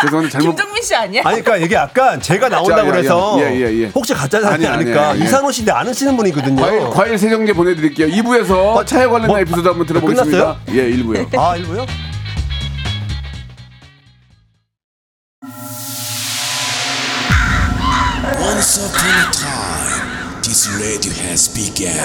갑자기? 0.06 0.30
죄송한데 0.30 0.30
잘못. 0.30 0.56
김정민 0.56 0.84
씨 0.84 0.96
아니야? 0.96 1.22
아니 1.26 1.42
그러니까 1.42 1.66
이게 1.66 1.76
약간 1.76 2.22
제가 2.22 2.50
나온다고 2.50 2.82
자, 2.82 2.88
야, 2.88 2.92
그래서 2.92 3.40
야, 3.42 3.50
예, 3.52 3.56
예, 3.56 3.82
예. 3.84 3.86
혹시 3.88 4.14
가짜 4.14 4.38
아니, 4.40 4.48
아니, 4.48 4.68
아닐까 4.68 5.10
아니, 5.10 5.20
아니. 5.22 5.26
이산호 5.26 5.52
씨인데 5.52 5.72
아시는 5.72 6.16
분이거든요. 6.18 6.62
과일, 6.62 6.90
과일 6.90 7.18
세정제 7.18 7.54
보내드릴게요. 7.54 8.08
2부에서 8.08 8.86
차에 8.86 9.06
관련된 9.06 9.28
뭐, 9.28 9.40
에피소드 9.40 9.68
한번 9.68 9.86
들어보겠습니다. 9.88 10.38
끝났어요? 10.38 10.60
예, 10.74 10.90
1부요. 10.92 11.38
아 11.38 11.56
일부요? 11.58 11.86
Once 18.40 18.78
upon 18.78 19.10
a 19.10 19.32
time, 19.32 20.42
this 20.42 20.68
radio 20.80 21.12
has 21.14 21.48
begun. 21.48 21.96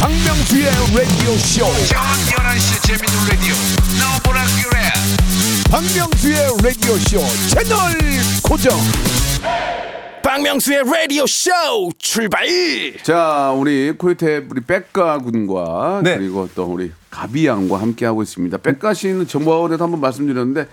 박명수의 0.00 0.64
라디오 0.94 1.36
쇼. 1.36 1.64
박명수의 5.70 6.36
라디오 6.62 6.96
쇼 6.96 7.18
채널 7.48 7.78
고정. 8.42 8.78
박명수의 10.22 10.84
라디오 10.84 11.26
쇼 11.26 11.50
출발! 11.98 12.46
자, 13.02 13.52
우리 13.54 13.92
코요태 13.92 14.46
우리 14.50 14.62
백가 14.62 15.18
군과 15.18 16.00
네. 16.02 16.16
그리고 16.16 16.48
또 16.54 16.64
우리 16.64 16.92
가비 17.10 17.46
양과 17.46 17.78
함께 17.80 18.06
하고 18.06 18.22
있습니다. 18.22 18.56
백가 18.58 18.94
씨는 18.94 19.26
전번에도 19.26 19.84
한번 19.84 20.00
말씀드렸는데 20.00 20.66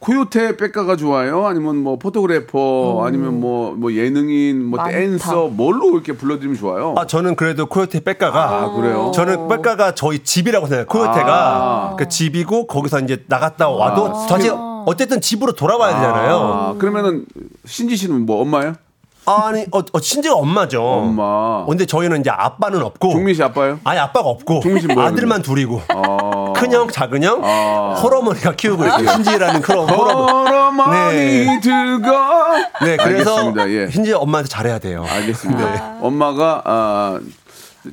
코요태 0.00 0.56
백가가 0.56 0.96
좋아요? 0.96 1.46
아니면 1.46 1.76
뭐 1.76 1.98
포토그래퍼 1.98 3.04
아니면 3.06 3.38
뭐, 3.38 3.74
뭐 3.76 3.92
예능인 3.92 4.64
뭐 4.64 4.78
많다. 4.78 4.96
댄서 4.96 5.48
뭘로 5.48 5.90
이렇게 5.92 6.14
불러드리면 6.14 6.56
좋아요? 6.56 6.94
아 6.96 7.06
저는 7.06 7.36
그래도 7.36 7.66
코요테 7.66 8.00
백가가 8.00 8.62
아, 8.62 8.72
그래요? 8.74 9.12
저는 9.14 9.48
백가가 9.48 9.94
저희 9.94 10.20
집이라고 10.20 10.66
생각해요. 10.66 10.86
코요테가 10.86 11.32
아. 11.92 11.96
그 11.98 12.08
집이고 12.08 12.66
거기서 12.66 13.00
이제 13.00 13.24
나갔다 13.28 13.68
와도 13.68 14.26
다시 14.26 14.50
어쨌든 14.86 15.20
집으로 15.20 15.52
돌아와야 15.52 15.94
되잖아요. 15.96 16.36
아, 16.36 16.74
그러면은 16.78 17.26
신지 17.66 17.96
씨는 17.96 18.24
뭐 18.24 18.40
엄마예요? 18.40 18.74
아니, 19.26 19.64
어, 19.70 19.78
어, 19.78 20.00
신지가 20.00 20.34
엄마죠. 20.34 20.82
엄마. 20.82 21.64
근데 21.66 21.86
저희는 21.86 22.20
이제 22.20 22.30
아빠는 22.30 22.82
없고. 22.82 23.10
종민 23.12 23.34
씨 23.34 23.42
아빠요? 23.42 23.78
아니, 23.84 23.98
아빠가 23.98 24.28
없고. 24.28 24.60
종민 24.60 24.80
씨 24.80 24.86
뭐예요, 24.88 25.08
아들만 25.08 25.42
둘이고. 25.42 25.80
아. 25.88 26.52
큰형, 26.56 26.88
작은형, 26.88 27.40
아. 27.44 27.94
홀어머니가 28.02 28.52
키우고 28.52 28.86
있어요. 28.86 29.08
신지라는 29.08 29.60
그런. 29.62 29.88
어머니 29.90 31.16
네. 31.46 31.60
들고 31.60 32.06
네, 32.84 32.96
그래서. 32.96 33.52
예. 33.68 33.90
신지 33.90 34.12
엄마한테 34.12 34.48
잘해야 34.48 34.78
돼요. 34.78 35.04
알겠습니다. 35.08 35.96
엄마가 36.00 36.62
아 36.64 37.20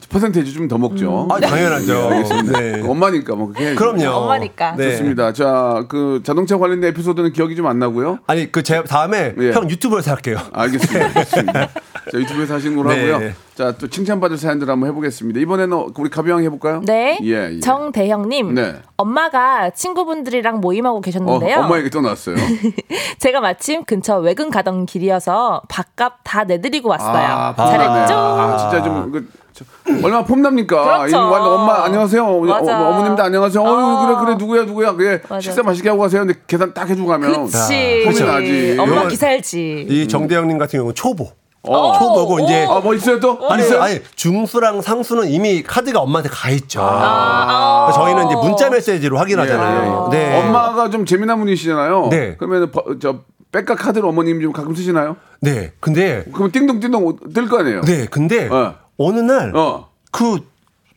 퍼센테이지 0.09 0.53
좀 0.53 0.67
더 0.67 0.77
먹죠. 0.77 1.27
아, 1.31 1.39
당연하죠. 1.39 1.93
예, 1.93 2.15
알겠습니다. 2.15 2.59
네. 2.59 2.81
엄마니까 2.85 3.35
뭐 3.35 3.47
그렇게 3.47 3.65
해야죠. 3.67 3.77
그럼요. 3.79 4.17
엄마니까. 4.17 4.75
네. 4.75 4.91
좋습니다. 4.91 5.31
자, 5.31 5.85
그 5.87 6.21
자동차 6.25 6.57
관련된 6.57 6.89
에피소드는 6.91 7.31
기억이 7.33 7.55
좀 7.55 7.67
안 7.67 7.79
나고요. 7.79 8.19
아니, 8.27 8.51
그, 8.51 8.63
제 8.63 8.83
다음에 8.83 9.33
예. 9.39 9.51
형 9.51 9.69
유튜브에서 9.69 10.11
할게요. 10.11 10.37
알겠습니다. 10.53 11.13
좋습니다. 11.23 11.67
자, 12.11 12.17
유튜브에서 12.17 12.53
하시는 12.55 12.75
걸로 12.75 12.89
네. 12.89 13.11
하고요. 13.11 13.31
자, 13.55 13.71
또 13.77 13.87
칭찬받을 13.87 14.37
사연들 14.37 14.69
한번 14.69 14.89
해보겠습니다. 14.89 15.39
이번에는 15.39 15.87
우리 15.97 16.09
가비왕 16.09 16.43
해볼까요? 16.43 16.81
네. 16.85 17.17
예, 17.23 17.49
예. 17.55 17.59
정대형님. 17.59 18.53
네. 18.55 18.75
엄마가 18.97 19.69
친구분들이랑 19.71 20.59
모임하고 20.59 20.97
어, 20.97 21.01
계셨는데요. 21.01 21.59
엄마 21.59 21.77
얘기 21.79 21.89
또 21.89 22.01
나왔어요. 22.01 22.35
제가 23.19 23.39
마침 23.41 23.83
근처 23.85 24.17
외근 24.19 24.49
가던 24.49 24.85
길이어서 24.85 25.61
밥값 25.69 26.19
다 26.23 26.43
내드리고 26.43 26.89
왔어요. 26.89 27.25
아, 27.27 27.53
잘했죠? 27.55 28.13
아, 28.15 28.57
진짜 28.57 28.83
좀, 28.83 29.11
그, 29.11 29.27
저, 29.46 29.46
얼마나 29.87 30.23
폼납니까? 30.23 30.83
그렇죠. 30.99 31.07
이거 31.07 31.29
완전 31.29 31.51
엄마, 31.53 31.83
안녕하세요. 31.85 32.23
어, 32.25 32.39
맞아. 32.41 32.79
어 32.87 32.93
머님도 32.99 33.23
안녕하세요. 33.23 33.63
어, 33.63 33.67
어. 33.67 34.05
그래, 34.05 34.17
그래, 34.25 34.35
누구야, 34.37 34.63
누구야. 34.63 34.93
그래. 34.93 35.21
식사 35.41 35.63
맛있게 35.63 35.89
하고 35.89 36.01
가세요. 36.01 36.25
근데 36.25 36.39
계산 36.47 36.73
딱 36.73 36.89
해주고 36.89 37.07
가면. 37.07 37.45
그치. 37.45 38.03
폼이 38.05 38.19
나지. 38.19 38.77
엄마 38.79 39.07
기살지. 39.07 39.87
이 39.89 40.07
정대형님 40.07 40.57
같은 40.57 40.77
경우는 40.79 40.95
초보. 40.95 41.29
어. 41.69 41.99
초보고 41.99 42.39
이제 42.39 42.65
아, 42.69 42.79
뭐 42.79 42.93
있어요 42.93 43.19
또? 43.19 43.37
아니, 43.49 43.61
있어요? 43.61 43.81
아니 43.81 43.99
중수랑 44.15 44.81
상수는 44.81 45.27
이미 45.27 45.63
카드가 45.63 45.99
엄마한테 45.99 46.29
가 46.29 46.49
있죠. 46.51 46.79
아. 46.81 47.91
저희는 47.93 48.27
이제 48.27 48.35
문자 48.35 48.69
메시지로 48.69 49.17
확인하잖아요. 49.17 50.09
예, 50.13 50.17
예. 50.17 50.29
네. 50.29 50.39
엄마가 50.47 50.89
좀 50.89 51.05
재미난 51.05 51.39
분이시잖아요. 51.39 52.07
네. 52.09 52.35
그러면 52.37 52.71
저 53.01 53.19
백과 53.51 53.75
카드를 53.75 54.07
어머님 54.07 54.41
좀 54.41 54.53
가끔 54.53 54.75
쓰시나요? 54.75 55.17
네. 55.41 55.73
근데 55.81 56.23
그러면 56.31 56.51
띵동띵동 56.51 57.17
뜰 57.33 57.49
거 57.49 57.59
아니에요? 57.59 57.81
네. 57.81 58.05
근데 58.09 58.47
어. 58.47 58.75
어느 58.97 59.19
날 59.19 59.51
어. 59.55 59.89
그 60.11 60.39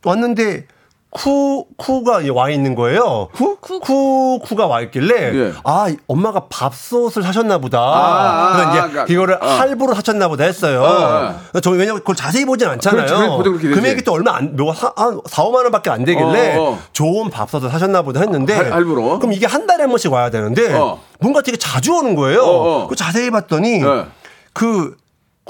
왔는데 0.03 0.65
쿠 1.13 1.65
쿠가 1.75 2.21
와 2.33 2.49
있는 2.49 2.73
거예요. 2.73 3.27
쿠? 3.33 3.57
쿠 3.59 4.39
쿠가 4.41 4.67
와 4.67 4.79
있길래 4.79 5.35
예. 5.35 5.53
아 5.65 5.93
엄마가 6.07 6.45
밥솥을 6.49 7.21
사셨나 7.21 7.57
보다. 7.57 7.79
아, 7.81 8.53
그래서 8.53 8.69
이제 8.69 8.79
아, 8.79 8.87
그러니까, 8.87 9.13
이거를 9.13 9.35
어. 9.41 9.45
할부로 9.45 9.93
사셨나 9.93 10.29
보다 10.29 10.45
했어요. 10.45 10.81
어, 10.81 11.59
저 11.59 11.71
왜냐면 11.71 11.97
그걸 11.99 12.15
자세히 12.15 12.45
보진 12.45 12.69
않잖아요. 12.69 13.39
그렇지. 13.39 13.67
금액이 13.67 14.03
또 14.03 14.13
얼마 14.13 14.37
안, 14.37 14.55
뭐 14.55 14.73
사, 14.73 14.93
한 14.95 15.19
4, 15.25 15.43
5만 15.43 15.55
원밖에 15.55 15.89
안 15.89 16.05
되길래 16.05 16.55
어, 16.55 16.61
어. 16.71 16.79
좋은 16.93 17.29
밥솥을 17.29 17.69
사셨나 17.69 18.03
보다 18.03 18.21
했는데 18.21 18.53
할- 18.55 18.71
할부로? 18.71 19.19
그럼 19.19 19.33
이게 19.33 19.45
한 19.45 19.67
달에 19.67 19.81
한 19.83 19.89
번씩 19.89 20.13
와야 20.13 20.29
되는데 20.29 20.73
어. 20.73 20.97
뭔가 21.19 21.41
되게 21.41 21.57
자주 21.57 21.93
오는 21.93 22.15
거예요. 22.15 22.41
어, 22.41 22.83
어. 22.83 22.87
그 22.87 22.95
자세히 22.95 23.29
봤더니 23.31 23.79
네. 23.79 24.05
그 24.53 24.95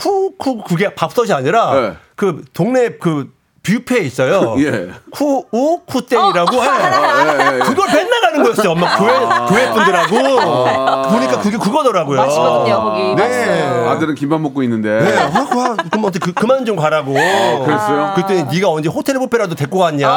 쿠쿠 0.01 0.63
그게 0.63 0.93
밥솥이 0.93 1.31
아니라 1.31 1.73
네. 1.79 1.93
그 2.15 2.43
동네 2.53 2.89
그 2.97 3.31
뷔페에 3.63 3.99
있어요. 3.99 4.55
예. 4.63 4.89
쿠우 5.11 5.81
쿠땡이라고 5.85 6.63
해. 6.63 6.67
예, 6.67 7.55
예. 7.55 7.59
그걸 7.59 7.87
맨날 7.93 8.21
가는 8.21 8.43
거였어요. 8.43 8.71
엄마 8.71 8.97
교회 8.97 9.13
교회 9.47 9.71
분들하고 9.71 11.09
보니까 11.11 11.39
그게 11.41 11.57
그거더라고요. 11.57 12.21
맛있거든요, 12.21 12.81
거기. 12.81 13.01
네. 13.01 13.15
맛있어요. 13.15 13.89
아들은 13.89 14.15
김밥 14.15 14.41
먹고 14.41 14.63
있는데. 14.63 14.89
네, 15.01 15.17
아, 15.17 15.29
그, 15.29 15.89
그럼 15.89 16.05
어떻게 16.05 16.19
그, 16.19 16.33
그만 16.33 16.65
좀 16.65 16.75
가라고. 16.75 17.13
그랬어요? 17.13 18.13
그랬더니 18.15 18.43
네가 18.51 18.69
언제 18.69 18.89
호텔 18.89 19.19
뷔페라도 19.19 19.53
데리고 19.55 19.79
왔냐. 19.79 20.07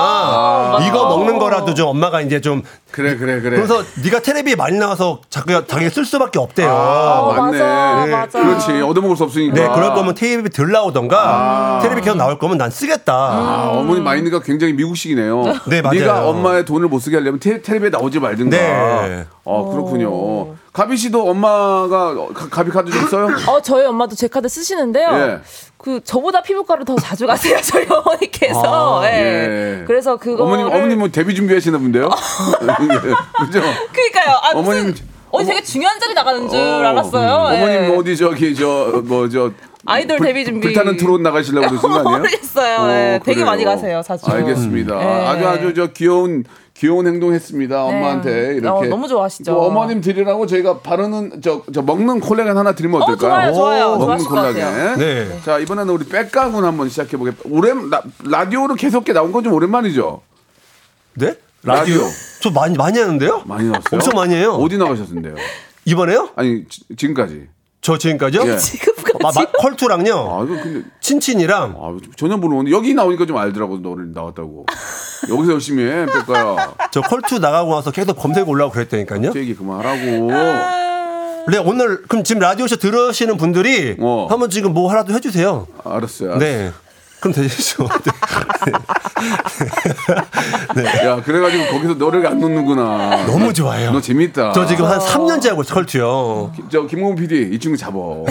이거 0.87 1.09
먹는 1.09 1.39
거라도 1.39 1.75
좀 1.75 1.89
엄마가 1.89 2.23
이제 2.23 2.41
좀 2.41 2.63
그래 2.91 3.17
그래 3.17 3.41
그래. 3.41 3.57
그래서 3.57 3.83
네가 4.05 4.21
텔레비에 4.21 4.55
많이 4.55 4.79
나와서 4.79 5.19
자기가 5.29 5.67
자기가 5.67 5.91
쓸 5.91 6.05
수밖에 6.05 6.39
없대요. 6.39 6.71
아, 6.71 7.21
어, 7.21 7.33
맞네. 7.35 7.59
맞아, 7.59 8.05
네. 8.07 8.13
맞아. 8.13 8.39
그렇지. 8.41 8.81
얻어먹을 8.83 9.17
수 9.17 9.25
없으니까. 9.25 9.55
네, 9.55 9.69
그럴 9.75 9.95
거면 9.95 10.15
테레비 10.15 10.49
들 10.51 10.71
나오던가 10.71 11.81
텔레비 11.83 12.01
계속 12.03 12.17
나올 12.17 12.39
거면 12.39 12.57
난 12.57 12.71
쓰겠다. 12.71 13.34
아, 13.35 13.68
어머니 13.73 14.01
마인드가 14.01 14.40
굉장히 14.40 14.73
미국식이네요. 14.75 15.42
네, 15.68 15.83
맞아요. 15.83 15.99
네가 16.01 16.29
엄마의 16.29 16.64
돈을 16.64 16.88
못 16.88 16.99
쓰게 17.01 17.16
하려면 17.16 17.40
테, 17.40 17.61
텔레비에 17.62 17.90
나오지 17.90 18.20
말든가. 18.20 18.57
네. 18.57 19.27
어, 19.44 19.70
그렇군요. 19.70 20.55
가비 20.73 20.97
씨도 20.97 21.29
엄마가 21.31 22.11
어, 22.11 22.29
가- 22.35 22.49
가비 22.49 22.70
카드 22.70 22.90
좀 22.90 23.07
써요? 23.09 23.29
어, 23.49 23.61
저희 23.62 23.85
엄마도 23.87 24.14
제 24.16 24.27
카드 24.29 24.49
쓰시는데요. 24.49 25.09
예. 25.12 25.38
그 25.77 26.01
저보다 26.03 26.42
피부과를 26.42 26.85
더 26.85 26.97
자주 26.97 27.27
가세요 27.27 27.59
저희 27.62 27.87
어머니께서. 27.88 29.03
아, 29.03 29.07
예. 29.07 29.81
예. 29.81 29.85
그래서 29.87 30.16
그거 30.16 30.44
어머님, 30.44 30.66
어머님 30.66 30.99
뭐 30.99 31.09
데뷔 31.09 31.35
준비하시나 31.35 31.79
본데요? 31.79 32.09
그죠? 32.09 33.61
그러니까요. 33.92 34.37
아, 34.42 34.51
어머님- 34.55 34.94
어디 35.31 35.47
되게 35.47 35.62
중요한 35.62 35.99
자리 35.99 36.14
나가는 36.14 36.49
줄 36.49 36.59
어, 36.59 36.88
알았어요. 36.88 37.55
예. 37.57 37.62
어머님 37.62 37.87
뭐 37.88 37.99
어디 37.99 38.16
저기 38.16 38.55
저 38.55 39.03
뭐저 39.05 39.51
아이돌 39.87 40.18
데뷔 40.20 40.44
준비. 40.44 40.61
불타는 40.68 40.97
트롯 40.97 41.20
나가시려고 41.20 41.68
그러신 41.68 41.88
거 41.90 41.97
아니에요? 41.99 42.18
모르겠어요. 42.18 42.90
예, 42.90 43.20
되게 43.25 43.35
그래요. 43.37 43.47
많이 43.47 43.64
가세요, 43.64 44.03
자주. 44.05 44.31
알겠습니다. 44.31 45.01
예. 45.01 45.27
아주 45.27 45.47
아주 45.49 45.75
저 45.75 45.87
귀여운 45.88 46.44
귀여운 46.75 47.07
행동했습니다. 47.07 47.85
엄마한테 47.85 48.57
이렇게. 48.57 48.87
어, 48.87 48.90
너무 48.90 49.07
좋아하시죠. 49.07 49.53
또 49.53 49.62
어머님 49.62 50.01
드리라고 50.01 50.47
저희가 50.47 50.79
바르는 50.81 51.40
저, 51.42 51.62
저 51.73 51.83
먹는 51.83 52.20
콜라겐 52.20 52.57
하나 52.57 52.73
드리면 52.75 53.01
어, 53.01 53.05
어떨까요? 53.05 53.53
좋아요, 53.55 53.85
좋아요. 53.97 53.97
먹는. 53.99 54.25
콜라겐. 54.25 54.99
네. 54.99 55.40
자 55.44 55.59
이번에는 55.59 55.92
우리 55.94 56.05
백가군 56.07 56.64
한번 56.64 56.88
시작해 56.88 57.16
보겠습니다. 57.16 57.49
오랜 57.57 57.90
라, 57.90 58.03
라디오로 58.25 58.75
계속 58.75 59.05
나온 59.05 59.31
건 59.33 59.44
좀 59.44 59.53
오랜만이죠. 59.53 60.23
네? 61.14 61.35
라디오. 61.62 62.01
저 62.40 62.51
많이 62.51 62.77
많이 62.77 62.99
하는데요? 62.99 63.42
많이 63.47 63.64
나왔어요. 63.68 63.85
엄청 63.92 64.12
많이 64.16 64.35
해요. 64.35 64.53
어디 64.55 64.77
나가셨는데요? 64.77 65.35
이번에요? 65.85 66.31
아니 66.37 66.64
지, 66.68 66.83
지금까지. 66.97 67.47
저 67.85 67.99
지금까지요? 67.99 68.51
예. 68.51 68.57
지금까지. 68.57 69.18
마, 69.23 69.31
마, 69.35 69.44
컬투랑요. 69.59 70.14
아 70.14 70.44
이거 70.44 70.55
근데 70.62 70.88
친친이랑 71.01 71.77
아 71.79 71.97
전혀 72.16 72.38
모르는데 72.38 72.70
여기 72.70 72.94
나오니까 72.94 73.27
좀 73.27 73.37
알더라고 73.37 73.77
너를 73.77 74.11
나왔다고. 74.14 74.64
여기서 75.29 75.53
열심히 75.53 75.85
해 75.85 76.07
백가야. 76.07 76.75
저 76.90 77.03
컬투 77.03 77.40
나가고 77.40 77.75
나서 77.75 77.90
계속 77.90 78.14
검색 78.14 78.49
올라오고 78.49 78.73
그랬다니까요. 78.73 79.33
제 79.33 79.40
얘기 79.40 79.55
그만하라고. 79.55 80.31
네, 81.51 81.59
오늘 81.59 82.03
그럼 82.05 82.25
지금 82.25 82.40
라디오쇼 82.40 82.77
들으시는 82.77 83.37
분들이 83.37 83.97
어. 84.01 84.29
한번 84.31 84.49
지금 84.49 84.73
뭐 84.73 84.90
하라도 84.90 85.12
해주세요. 85.12 85.66
알았어요. 85.85 86.38
네. 86.38 86.73
그럼 87.25 87.33
되시죠. 87.33 87.89
네. 90.77 91.07
야 91.07 91.17
그래가지고 91.25 91.67
거기서 91.73 91.95
너를 91.95 92.27
안 92.27 92.39
놓는구나. 92.39 93.25
너무 93.27 93.51
좋아요. 93.55 93.93
너 93.93 94.01
재밌다. 94.01 94.53
저 94.53 94.67
지금 94.67 94.85
한 94.85 94.99
3년째 94.99 95.49
하고 95.49 95.63
컬투요. 95.63 96.53
저 96.71 96.87
김홍훈 96.87 97.17
PD 97.17 97.49
이 97.53 97.59
친구 97.59 97.79
잡어. 97.79 98.25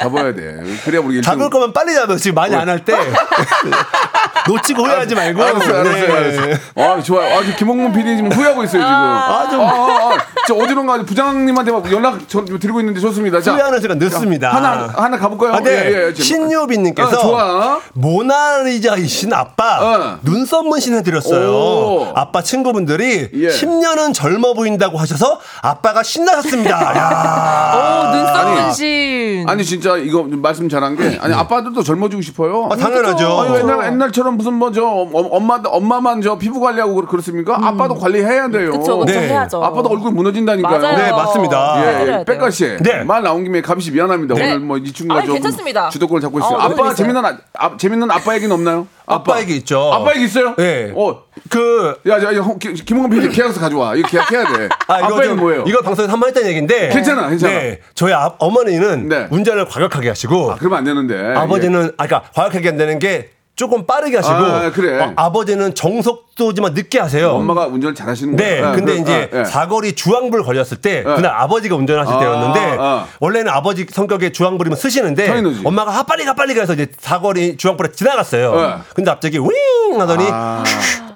잡아야 0.00 0.34
돼. 0.34 0.54
그래야 0.86 1.02
우리 1.02 1.20
잡을 1.20 1.38
일등- 1.46 1.50
거면 1.50 1.72
빨리 1.74 1.94
잡아요. 1.94 2.16
지금 2.16 2.34
많이 2.36 2.54
안 2.56 2.70
할 2.70 2.82
때. 2.84 2.94
놓치고 4.48 4.84
후회하지 4.84 5.14
말고. 5.14 5.42
알았어요, 5.42 5.80
알았어요, 5.80 6.06
네. 6.06 6.12
알았어요. 6.12 6.56
아, 6.76 7.02
좋아요. 7.02 7.38
아, 7.38 7.42
저 7.44 7.56
김홍문 7.56 7.92
PD 7.92 8.16
지금 8.16 8.32
후회하고 8.32 8.64
있어요, 8.64 8.80
지금. 8.80 8.94
아, 8.94 9.48
좀- 9.50 9.60
아, 9.60 9.64
아, 9.64 10.14
아. 10.14 10.18
저 10.50 10.56
어디론가 10.56 11.04
부장님한테 11.04 11.70
막 11.70 11.92
연락 11.92 12.28
저 12.28 12.44
드리고 12.44 12.80
있는데 12.80 12.98
좋습니다. 12.98 13.40
자, 13.40 13.52
후회하는 13.52 13.80
시간 13.80 13.98
늦습니다. 13.98 14.50
하나, 14.50 14.92
하나 14.96 15.16
가볼까요? 15.16 15.52
아, 15.52 15.60
네. 15.60 15.70
예, 15.70 16.06
예, 16.08 16.12
지금. 16.12 16.24
신유빈님께서 16.24 17.18
어, 17.18 17.20
좋아. 17.20 17.80
모나리자이신 17.92 19.32
아빠 19.32 19.78
어. 19.80 20.18
눈썹 20.22 20.66
문신 20.66 20.94
해 20.94 21.02
드렸어요. 21.04 21.50
오. 21.52 22.12
아빠 22.16 22.42
친구분들이 22.42 23.28
예. 23.32 23.48
10년은 23.48 24.12
젊어 24.12 24.54
보인다고 24.54 24.98
하셔서 24.98 25.38
아빠가 25.62 26.02
신나셨습니다. 26.02 26.70
야. 26.96 27.72
어, 27.76 28.12
눈썹 28.12 28.36
아니, 28.36 28.60
문신. 28.60 29.44
아니, 29.48 29.64
진짜 29.64 29.96
이거 29.98 30.24
말씀 30.24 30.68
잘한 30.68 30.96
게, 30.96 31.16
아니, 31.22 31.32
아빠들도 31.32 31.80
젊어지고 31.84 32.22
싶어요. 32.22 32.68
아, 32.72 32.76
당연하죠. 32.76 33.40
아니, 33.40 33.54
옛날, 33.58 33.86
옛날처럼 33.86 34.36
무슨 34.36 34.54
뭐저 34.54 34.82
엄마, 34.84 35.60
엄마만 35.64 36.22
저 36.22 36.38
피부 36.38 36.58
관리하고 36.58 36.96
그렇- 36.96 37.06
그렇습니까? 37.06 37.56
아빠도 37.62 37.94
관리해야 37.94 38.48
돼요. 38.48 38.72
그쵸, 38.72 39.04
네. 39.04 39.28
해야죠. 39.28 39.62
아빠도 39.62 39.88
얼굴 39.90 40.10
무너 40.10 40.32
진다니까요. 40.40 40.78
맞아요. 40.80 40.96
네, 40.96 41.10
맞습니다. 41.10 41.74
예, 41.76 41.88
해드려야 41.88 42.00
예. 42.00 42.06
돼요. 42.06 42.24
백가 42.26 42.50
씨. 42.50 42.76
네. 42.80 43.04
말 43.04 43.22
나온 43.22 43.44
김에 43.44 43.60
가비 43.60 43.80
씨 43.82 43.90
미안합니다. 43.92 44.34
네. 44.34 44.42
오늘 44.54 44.60
뭐 44.60 44.76
이 44.78 44.92
친구가 44.92 45.18
아니, 45.20 45.26
좀 45.26 45.34
괜찮습니다. 45.34 45.88
주도권을 45.90 46.20
잡고 46.22 46.38
있어요. 46.38 46.56
어, 46.56 46.60
아빠 46.60 46.74
재밌어요. 46.74 46.94
재밌는 46.94 47.24
아, 47.24 47.38
아, 47.58 47.76
재밌는 47.76 48.10
아빠 48.10 48.34
얘기는 48.34 48.52
없나요? 48.52 48.86
아빠 49.06 49.40
얘기 49.40 49.56
있죠. 49.56 49.92
아빠 49.92 50.12
얘기 50.14 50.24
있어요? 50.24 50.54
네. 50.56 50.92
어, 50.96 51.22
그 51.48 51.96
야, 52.08 52.18
야, 52.22 52.34
야 52.36 52.40
홍- 52.40 52.58
김- 52.58 52.74
김홍건 52.74 53.10
PD 53.10 53.28
계약서 53.30 53.60
가져와. 53.60 53.94
이거 53.96 54.08
계약해야 54.08 54.44
돼. 54.56 54.68
아, 54.86 54.94
아, 54.94 55.00
이거 55.08 55.22
좀- 55.22 55.38
뭐예요? 55.40 55.64
이거 55.66 55.80
방송에서 55.82 56.12
한 56.12 56.20
번 56.20 56.28
했던 56.28 56.46
얘기인데. 56.46 56.88
괜찮아, 56.90 57.28
괜찮아. 57.28 57.52
네. 57.52 57.80
저희 57.94 58.12
아, 58.12 58.32
어머니는 58.38 59.08
네. 59.08 59.26
운전을 59.30 59.66
과격하게 59.66 60.08
하시고 60.08 60.52
아, 60.52 60.56
그러면 60.58 60.78
안 60.78 60.84
되는데. 60.84 61.34
아버지는 61.36 61.92
아까 61.96 62.22
과격하게 62.34 62.68
한다는 62.68 62.98
게 62.98 63.30
조금 63.56 63.86
빠르게 63.86 64.16
하시고 64.16 64.34
아, 64.34 64.70
그래. 64.72 64.98
어, 65.02 65.12
아버지는 65.16 65.74
정속도지만 65.74 66.72
늦게 66.72 66.98
하세요. 66.98 67.30
엄마가 67.32 67.66
운전을 67.66 67.94
잘 67.94 68.08
하시는 68.08 68.34
네, 68.34 68.60
거예요. 68.62 68.74
근데 68.74 68.94
그- 68.94 69.00
이제 69.00 69.30
아, 69.34 69.38
예. 69.40 69.44
사거리 69.44 69.92
주황불 69.94 70.42
걸렸을 70.44 70.78
때 70.80 71.02
그날 71.02 71.26
아버지가 71.32 71.76
운전하실 71.76 72.14
아, 72.14 72.18
때였는데 72.18 72.76
아. 72.80 73.06
원래는 73.20 73.52
아버지 73.52 73.86
성격에 73.90 74.32
주황불이면 74.32 74.78
쓰시는데. 74.78 75.42
엄마가 75.64 75.98
아 75.98 76.02
빨리 76.04 76.24
가 76.24 76.32
빨리 76.34 76.54
가서 76.54 76.72
이제 76.72 76.86
사거리 76.98 77.58
주황불에 77.58 77.92
지나갔어요. 77.92 78.54
네. 78.54 78.74
근데 78.94 79.10
갑자기 79.10 79.38
윙 79.38 80.00
하더니 80.00 80.24
아. 80.30 80.64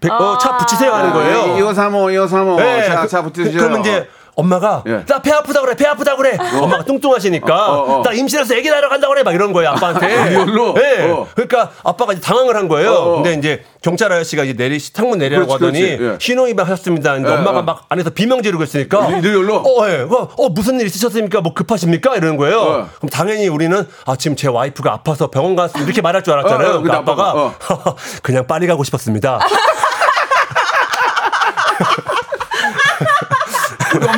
백- 0.01 0.12
어, 0.12 0.37
차 0.37 0.59
붙이세요 0.59 0.92
하는 0.92 1.12
거예요. 1.14 1.57
이거 1.59 1.73
사모, 1.73 2.11
이거 2.11 2.27
사모. 2.29 2.57
네, 2.61 2.85
자, 2.87 3.01
그- 3.01 3.09
자, 3.09 3.23
붙으세요. 3.23 3.57
그러면 3.57 3.81
이제 3.81 4.07
엄마가 4.37 4.83
예. 4.87 5.05
나배 5.07 5.31
아프다 5.31 5.61
그래 5.61 5.75
배 5.77 5.87
아프다 5.87 6.16
그래 6.16 6.37
엄마가 6.61 6.85
뚱뚱하시니까 6.85 7.73
어, 7.73 7.99
어. 7.99 8.03
나 8.03 8.12
임신해서 8.12 8.55
애기 8.55 8.68
낳으러 8.68 8.88
간다 8.88 9.09
그래 9.09 9.23
막 9.23 9.33
이런 9.35 9.53
거예요 9.53 9.70
아빠한테 9.70 10.31
real로? 10.31 10.75
네. 10.75 11.11
어. 11.11 11.27
그러니까 11.35 11.70
아빠가 11.85 12.12
이제 12.12 12.20
당황을 12.20 12.57
한 12.57 12.68
거예요 12.68 12.90
어, 12.92 13.12
어. 13.12 13.23
근데 13.23 13.35
이제 13.35 13.64
경찰 13.83 14.11
아저씨가 14.12 14.44
이제 14.44 14.55
내리 14.55 14.81
창문 14.81 15.18
내리라고 15.18 15.47
그렇지, 15.47 15.64
하더니 15.64 15.97
그렇지. 15.99 16.14
예. 16.14 16.18
신호위반 16.20 16.66
하셨습니다 16.66 17.14
근데 17.14 17.31
예, 17.31 17.35
엄마가 17.35 17.59
예. 17.59 17.62
막 17.62 17.85
안에서 17.88 18.11
비명 18.11 18.42
지르고 18.42 18.64
있으니까 18.64 19.09
re- 19.09 19.21
real로? 19.21 19.57
어, 19.57 19.88
예. 19.88 20.01
어, 20.03 20.29
어, 20.37 20.49
무슨 20.49 20.81
일 20.81 20.87
있으셨습니까 20.87 21.40
뭐 21.40 21.55
급하십니까 21.55 22.16
이러는 22.16 22.37
거예요 22.37 22.61
어. 22.61 22.88
그럼 22.97 23.11
당연히 23.12 23.49
우리는 23.49 23.87
아 24.07 24.16
지금 24.16 24.37
제 24.37 24.49
와이프가 24.49 24.92
아파서 24.92 25.31
병원 25.31 25.55
갔습니다 25.55 25.85
이렇게 25.85 26.03
말할 26.03 26.23
줄 26.23 26.33
알았잖아요 26.35 26.68
어, 26.68 26.75
어, 26.77 26.81
그러니까 26.81 26.99
아빠가, 27.12 27.55
그냥 28.23 28.47
빨리 28.47 28.66
가고 28.66 28.83
싶었습니다 28.85 29.38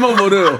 우리 0.06 0.16
엄마가 0.16 0.16
뭐래요? 0.16 0.58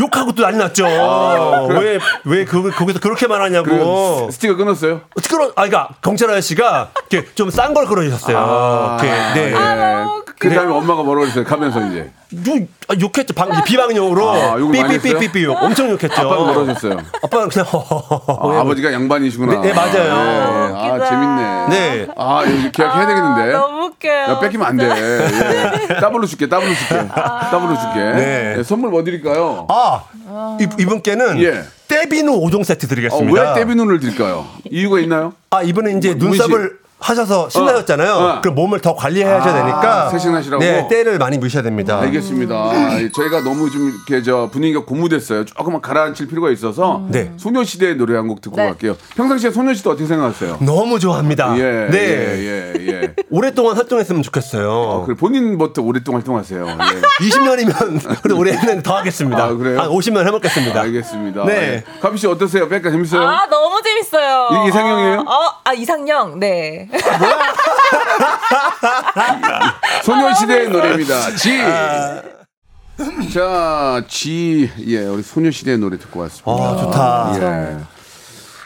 욕하고 0.00 0.32
또 0.32 0.42
난리 0.42 0.56
났죠. 0.58 0.86
아? 0.86 1.66
왜, 1.70 1.98
왜, 2.24 2.44
그, 2.44 2.70
거기서 2.70 3.00
그렇게 3.00 3.26
말하냐고. 3.26 4.26
그 4.26 4.32
스티커 4.32 4.56
끊었어요? 4.56 5.02
끌어, 5.28 5.52
아, 5.56 5.62
그니까, 5.62 5.88
경찰 6.02 6.30
아저씨가, 6.30 6.90
이렇게 7.10 7.28
좀 7.34 7.50
싼걸 7.50 7.86
끌어주셨어요. 7.86 8.36
아, 8.38 8.98
이렇게, 9.00 9.40
네. 9.40 9.52
예. 9.52 10.22
그 10.38 10.52
다음에 10.52 10.72
엄마가 10.72 11.02
뭐라고 11.02 11.20
그랬어요? 11.26 11.44
가면서 11.44 11.80
이제. 11.86 12.10
욕, 12.46 12.68
아, 12.88 12.94
욕했죠. 13.00 13.34
방, 13.34 13.50
이제 13.52 13.62
비방용으로. 13.64 14.30
아? 14.30 14.56
삐삐삐삐삐 14.56 15.44
욕. 15.44 15.56
엄청 15.62 15.88
욕했죠. 15.90 16.12
아빠는 16.12 16.36
뭐라고 16.38 16.66
하셨어요? 16.68 16.96
아빠는 17.22 17.48
그냥, 17.48 17.66
아, 17.72 18.60
아버지가 18.60 18.92
양반이시구나. 18.92 19.60
네, 19.60 19.68
네, 19.68 19.74
맞아요. 19.74 20.04
예, 20.04 20.10
아, 20.74 20.92
웃기다. 20.92 21.08
재밌네. 21.08 21.68
네. 21.68 22.06
아, 22.16 22.42
계약해야 22.72 23.06
되겠는데. 23.06 23.52
너무 23.52 23.84
웃겨요. 23.86 24.22
야, 24.30 24.40
뺏기면 24.40 24.66
안 24.66 24.76
돼. 24.76 24.88
예. 24.88 26.00
더블로 26.00 26.26
줄게, 26.26 26.48
더블로 26.48 26.72
줄게. 26.74 27.08
더블로 27.50 27.78
줄게. 27.78 27.98
네. 27.98 28.54
예, 28.58 28.62
선물 28.62 28.90
뭐 28.90 29.04
드릴까요? 29.04 29.66
아, 29.68 30.04
이, 30.60 30.66
이분께는. 30.78 31.40
예. 31.42 31.62
때비누 31.88 32.40
5종 32.40 32.64
세트 32.64 32.86
어, 32.86 32.88
드리겠습니다. 32.88 33.42
왜 33.52 33.54
때비누를 33.54 34.00
드릴까요? 34.00 34.46
이유가 34.70 34.98
있나요? 35.00 35.34
아, 35.50 35.62
이분은 35.62 35.98
이제 35.98 36.14
문- 36.14 36.30
눈썹을 36.30 36.78
하셔서 37.02 37.48
신나셨잖아요. 37.48 38.12
어. 38.12 38.40
그럼 38.40 38.54
몸을 38.54 38.80
더 38.80 38.94
관리하셔야 38.94 39.54
되니까. 39.54 40.08
세심하시라고? 40.10 40.62
네, 40.62 40.86
때를 40.88 41.18
많이 41.18 41.36
미셔야 41.38 41.62
됩니다. 41.62 41.98
알겠습니다. 42.00 42.70
저희가 43.14 43.40
너무 43.42 43.70
좀 43.70 43.90
이렇게 43.90 44.22
저 44.22 44.48
분위기가 44.52 44.84
고무됐어요. 44.84 45.44
조금만 45.44 45.80
가라앉힐 45.80 46.28
필요가 46.28 46.50
있어서 46.50 47.04
네. 47.08 47.32
소녀시대의 47.36 47.96
노래 47.96 48.16
한 48.16 48.22
곡 48.28 48.40
듣고 48.40 48.56
네. 48.56 48.66
갈게요. 48.66 48.96
평상시에 49.16 49.50
소녀시대 49.50 49.90
어떻게 49.90 50.06
생각하세요? 50.06 50.58
너무 50.60 50.98
좋아합니다. 51.00 51.54
예, 51.58 51.88
네. 51.90 51.98
예, 51.98 52.74
예, 52.78 52.86
예. 52.92 53.14
오랫동안 53.30 53.76
활동했으면 53.76 54.22
좋겠어요. 54.22 55.02
그래, 55.06 55.16
본인부터 55.16 55.82
오랫동안 55.82 56.20
활동하세요. 56.20 56.66
예. 56.68 57.26
20년이면 57.28 58.22
그래도 58.22 58.38
올해 58.38 58.52
했는데 58.52 58.82
더 58.82 58.96
하겠습니다. 58.96 59.44
아, 59.44 59.54
그래요? 59.54 59.80
한 59.80 59.88
50년 59.90 60.24
해먹겠습니다. 60.26 60.80
알겠습니다. 60.80 61.44
네. 61.46 61.52
예. 61.54 61.84
가비 62.00 62.16
씨 62.16 62.26
어떠세요? 62.28 62.68
백가 62.68 62.90
재밌어요? 62.90 63.22
아 63.22 63.46
너무 63.50 63.82
재밌어요. 63.82 64.48
이- 64.64 64.68
이상형이에요? 64.68 65.20
어, 65.20 65.36
아 65.64 65.72
이상형. 65.72 66.38
네. 66.38 66.88
소녀시대의 70.04 70.68
노래입니다. 70.68 71.34
지. 71.36 71.58
자, 73.32 74.04
지. 74.08 74.70
예, 74.86 75.06
우리 75.06 75.22
소녀시대의 75.22 75.78
노래 75.78 75.96
듣고 75.98 76.20
왔습니다. 76.20 76.52
아, 76.52 76.76
좋다. 76.76 77.32
예. 77.36 77.78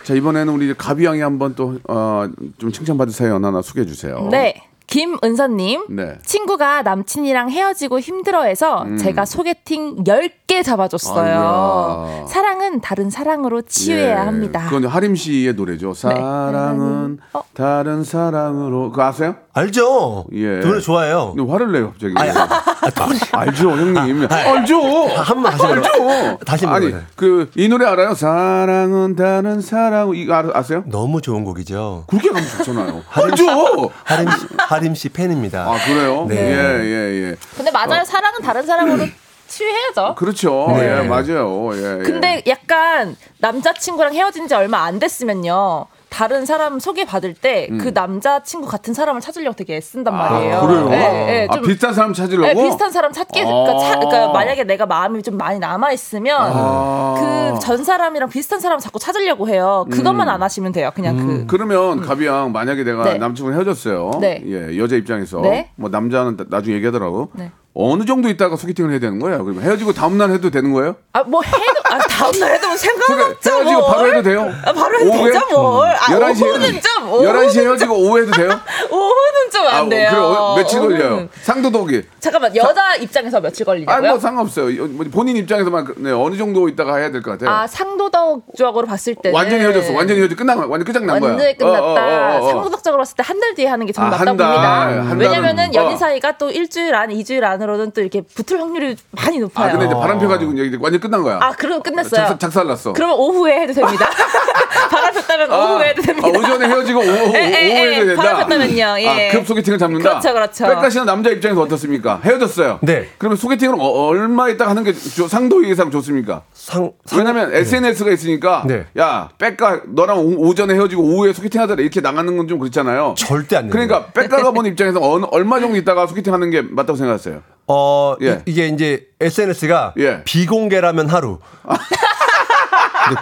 자, 0.05 0.15
이번에는 0.15 0.53
우리 0.53 0.75
가비 0.75 1.05
양이 1.05 1.21
한번 1.21 1.55
또, 1.55 1.79
어, 1.89 2.29
좀 2.59 2.73
칭찬받을 2.73 3.13
사연 3.13 3.45
하나 3.45 3.63
소개해 3.63 3.87
주세요. 3.87 4.29
네. 4.31 4.63
김은서님. 4.87 5.85
네. 5.91 6.19
친구가 6.25 6.83
남친이랑 6.83 7.51
헤어지고 7.51 8.01
힘들어해서 8.01 8.87
제가 8.99 9.25
소개팅 9.25 10.05
10개 10.05 10.63
잡아줬어요. 10.65 11.35
음. 11.35 12.05
아이고야. 12.07 12.27
사랑은 12.29 12.81
다른 12.81 13.11
사랑으로 13.11 13.63
치유해야 13.63 14.11
예. 14.11 14.15
합니다. 14.15 14.65
그건 14.69 14.87
하림 14.87 15.17
씨의 15.17 15.55
노래죠. 15.55 15.95
사랑은 15.95 17.19
어? 17.33 17.43
다른 17.55 18.05
사랑으로. 18.05 18.91
그거 18.91 19.05
아세요? 19.05 19.37
알죠? 19.53 20.27
예. 20.33 20.61
노래 20.61 20.81
좋아해요. 20.81 21.33
근데 21.35 21.51
화를 21.51 21.73
내요, 21.73 21.91
갑자기. 21.93 22.15
아, 22.17 22.91
톤이. 22.91 23.19
알죠, 23.33 23.71
형님. 23.71 24.29
알죠. 24.31 25.07
한 25.17 25.27
번만 25.43 25.53
다시 25.53 25.65
한번. 25.65 25.85
알죠. 25.85 26.39
다시 26.45 26.67
한번 26.67 26.83
아니. 26.83 26.95
그, 27.17 27.51
이 27.57 27.69
노래 27.69 27.87
알아요? 27.87 28.15
사랑은 28.15 29.17
다른 29.17 29.61
사랑. 29.61 30.13
이거 30.15 30.35
아, 30.35 30.45
아세요? 30.55 30.85
너무 30.87 31.21
좋은 31.23 31.45
곡이죠. 31.45 32.05
그렇게 32.07 32.29
가면 32.29 32.49
좋잖아요. 32.59 33.03
알죠. 33.11 33.91
하림 34.05 34.31
씨, 34.31 34.47
하림 34.77 34.95
씨 34.95 35.09
팬입니다. 35.09 35.63
아, 35.65 35.79
그래요? 35.85 36.27
네. 36.29 36.37
예, 36.37 36.85
예, 36.85 37.31
예. 37.31 37.37
근데 37.57 37.71
맞아요. 37.71 38.05
사랑은 38.05 38.41
다른 38.43 38.65
사랑으로 38.67 39.07
치유해야죠. 39.49 40.15
그렇죠. 40.17 40.67
네. 40.71 41.03
예, 41.03 41.03
맞아요. 41.03 41.71
예, 41.75 41.99
예. 42.01 42.03
근데 42.03 42.43
약간 42.47 43.17
남자친구랑 43.39 44.15
헤어진 44.15 44.49
지 44.49 44.55
얼마 44.55 44.85
안 44.85 44.99
됐으면요. 44.99 45.87
다른 46.17 46.47
사람 46.47 46.79
소개받을 46.81 47.35
때그 47.35 47.91
남자친구 47.93 48.67
같은 48.67 48.95
사람을 48.95 49.21
찾으려고 49.21 49.55
되게 49.55 49.77
애쓴단 49.77 50.17
말이에요. 50.17 50.55
음. 50.55 50.65
아, 50.65 50.67
그래요? 50.67 50.89
네, 50.89 50.97
네, 50.97 51.47
아, 51.51 51.55
좀- 51.55 51.63
비슷한 51.67 51.93
사람 51.93 52.15
찾으려고? 52.15 52.47
네, 52.47 52.55
비슷한 52.55 52.91
사람 52.91 53.13
찾기 53.13 53.43
그러니까, 53.43 53.79
차- 53.79 53.99
그러니까 53.99 54.25
아. 54.31 54.33
만약에 54.33 54.65
내가 54.65 54.87
마음이 54.87 55.23
좀 55.23 55.37
많이 55.37 55.59
남아 55.59 55.93
있으면 55.93 56.39
아. 56.41 57.53
그전 57.61 57.85
사람이랑 57.85 58.31
비슷한 58.31 58.61
사람 58.61 58.79
자꾸 58.79 58.99
찾으려고 58.99 59.47
해요. 59.51 59.85
그것만 59.91 60.27
안 60.31 60.43
하시면 60.43 60.73
돼요. 60.73 60.91
그냥 60.95 61.19
그 61.19 61.45
그러면 61.47 62.01
가비양 62.01 62.51
만약에 62.51 62.83
내가 62.83 63.05
네. 63.05 63.19
남친구랑 63.19 63.59
헤어졌어요. 63.59 64.13
네. 64.19 64.43
예, 64.47 64.79
여자 64.79 64.97
입장에서 64.97 65.43
네. 65.43 65.71
뭐 65.77 65.91
남자는 65.91 66.39
나- 66.39 66.45
나중에 66.49 66.77
얘기하더라고. 66.77 67.29
네. 67.77 67.93
어느 67.93 68.05
정도 68.07 68.29
있다가 68.29 68.57
소개팅을 68.57 68.91
해야 68.91 68.99
되는 68.99 69.19
거예요? 69.19 69.45
그러면 69.45 69.63
헤어지고 69.63 69.93
다음 69.93 70.17
날 70.17 70.31
해도 70.31 70.51
되는 70.51 70.73
거예요? 70.73 70.97
아, 71.13 71.23
뭐 71.25 71.43
해도 71.43 71.57
아, 71.91 71.99
다음 71.99 72.33
날 72.39 72.55
해도 72.55 72.69
뭐 72.69 72.77
상관없죠. 72.77 73.51
헤어지고 73.51 73.81
뭘. 73.81 73.95
바로 73.95 74.09
해도 74.09 74.23
돼요? 74.23 74.53
아, 74.65 74.73
바로 74.73 74.99
해도 74.99 75.11
오후에? 75.11 75.33
되죠 75.33 75.47
뭘. 75.61 75.89
아, 75.91 75.99
11시에 75.99 76.43
오후는 76.47 76.81
좀 76.81 77.11
11시에 77.11 77.61
헤어지고 77.63 77.95
오후 77.95 78.19
해도 78.23 78.33
돼요? 78.33 78.49
오후는 78.91 79.51
좀안 79.53 79.89
돼요. 79.89 80.09
그래 80.11 80.21
어, 80.21 80.55
며칠 80.57 80.81
걸려요? 80.81 81.09
오후는. 81.11 81.29
상도덕이. 81.43 82.03
잠깐만 82.21 82.57
여자 82.57 82.95
입장에서 82.97 83.41
며칠 83.41 83.65
아, 83.65 83.67
걸리냐고요? 83.67 84.11
뭐 84.11 84.19
상관없어요. 84.19 84.71
이- 84.71 84.79
뭐 84.79 85.07
본인 85.13 85.37
입장에서만 85.37 85.85
그- 85.85 85.95
네, 85.99 86.11
어느 86.13 86.37
정도 86.37 86.69
있다가 86.69 86.97
해야 86.97 87.11
될 87.11 87.23
것 87.23 87.33
같아요. 87.33 87.51
아 87.51 87.67
상도덕적으로 87.67 88.87
봤을 88.87 89.15
때는 89.17 89.35
완전히 89.37 89.63
헤어졌어. 89.63 89.93
완전히 89.93 90.21
헤어져 90.21 90.35
끝난 90.35 90.57
거야. 90.57 90.67
완전 90.67 90.85
끝장난 90.87 91.21
거야. 91.21 91.31
완전히 91.31 91.57
끝났다. 91.57 91.83
어, 91.83 91.95
어, 91.95 92.39
어, 92.41 92.45
어. 92.45 92.49
상도덕적으로 92.51 92.99
봤을 93.01 93.17
때 93.17 93.23
한 93.23 93.37
달 93.41 93.55
뒤에 93.55 93.67
하는 93.67 93.85
게 93.87 93.93
저는 93.93 94.13
아, 94.13 94.17
봅니다. 94.17 94.87
한 94.87 95.19
왜냐면은 95.21 95.75
연인 95.75 95.95
어. 95.95 95.97
사이가 95.97 96.39
또 96.39 96.51
일주일 96.51 96.95
안, 96.95 97.11
이주일 97.11 97.45
안으로 97.45 97.66
는 97.75 97.91
또 97.93 98.01
이렇게 98.01 98.21
붙을 98.23 98.61
확률이 98.61 98.97
많이 99.11 99.39
높아요. 99.39 99.69
아, 99.69 99.73
근데 99.73 99.87
이제 99.87 99.95
바람 99.95 100.19
펴가지고 100.19 100.53
이제 100.53 100.77
완전 100.81 101.01
끝난 101.01 101.23
거야. 101.23 101.39
아, 101.43 101.51
그럼 101.53 101.83
끝났어요. 101.83 102.11
작살, 102.11 102.39
작살 102.39 102.67
났어. 102.67 102.93
그러면 102.93 103.17
오후에 103.19 103.61
해도 103.63 103.73
됩니다. 103.73 104.07
바람 104.91 105.13
폈다면 105.15 105.51
오후에 105.53 105.89
해도 105.91 106.03
됩니다. 106.03 106.29
아, 106.29 106.31
오전에 106.31 106.67
헤어지고 106.69 107.01
오후, 107.01 107.11
오후, 107.11 107.37
에, 107.37 107.41
에, 107.41 107.73
오후에 107.73 107.89
에, 107.93 107.97
해도 107.97 108.07
된다. 108.07 108.23
바람 108.23 108.49
폈다면요. 108.49 108.97
예. 109.01 109.29
아, 109.29 109.33
급 109.33 109.47
소개팅을 109.47 109.79
잡는다. 109.79 110.09
그렇죠, 110.11 110.33
그렇죠. 110.33 110.67
백가시는 110.67 111.07
남자 111.07 111.31
입장에서 111.31 111.61
어떻습니까? 111.63 112.21
헤어졌어요. 112.25 112.79
네. 112.83 113.09
그러면 113.19 113.37
소개팅을 113.37 113.77
어- 113.79 114.07
얼마 114.09 114.49
있다가 114.49 114.71
하는 114.71 114.85
게 114.85 114.93
조- 114.93 115.27
상도 115.29 115.63
이상 115.63 115.91
좋습니까? 115.91 116.43
상, 116.53 116.93
상 117.05 117.19
왜냐면 117.19 117.53
SNS가 117.55 118.11
있으니까 118.13 118.65
네. 118.67 118.87
야 118.99 119.29
백가 119.39 119.83
너랑 119.87 120.19
오, 120.19 120.55
전에 120.55 120.75
헤어지고 120.75 121.03
오후에 121.03 121.33
소개팅 121.33 121.61
하더라 121.61 121.81
이렇게 121.83 122.01
나가는 122.01 122.37
건 122.37 122.47
좀 122.47 122.61
그렇잖아요. 122.61 123.15
절대 123.19 123.57
안. 123.57 123.69
그러니까 123.71 124.07
백가가 124.07 124.53
본 124.53 124.67
입장에서 124.67 125.01
얼마 125.01 125.59
정도 125.59 125.77
있다가 125.77 126.07
소개팅 126.07 126.33
하는 126.33 126.51
게 126.51 126.63
맞다고 126.63 126.97
생각하세요? 126.97 127.43
어, 127.69 128.15
예. 128.23 128.43
이, 128.47 128.53
게 128.55 128.69
이제 128.69 129.07
SNS가 129.21 129.95
예. 129.99 130.23
비공개라면 130.25 131.09
하루. 131.09 131.39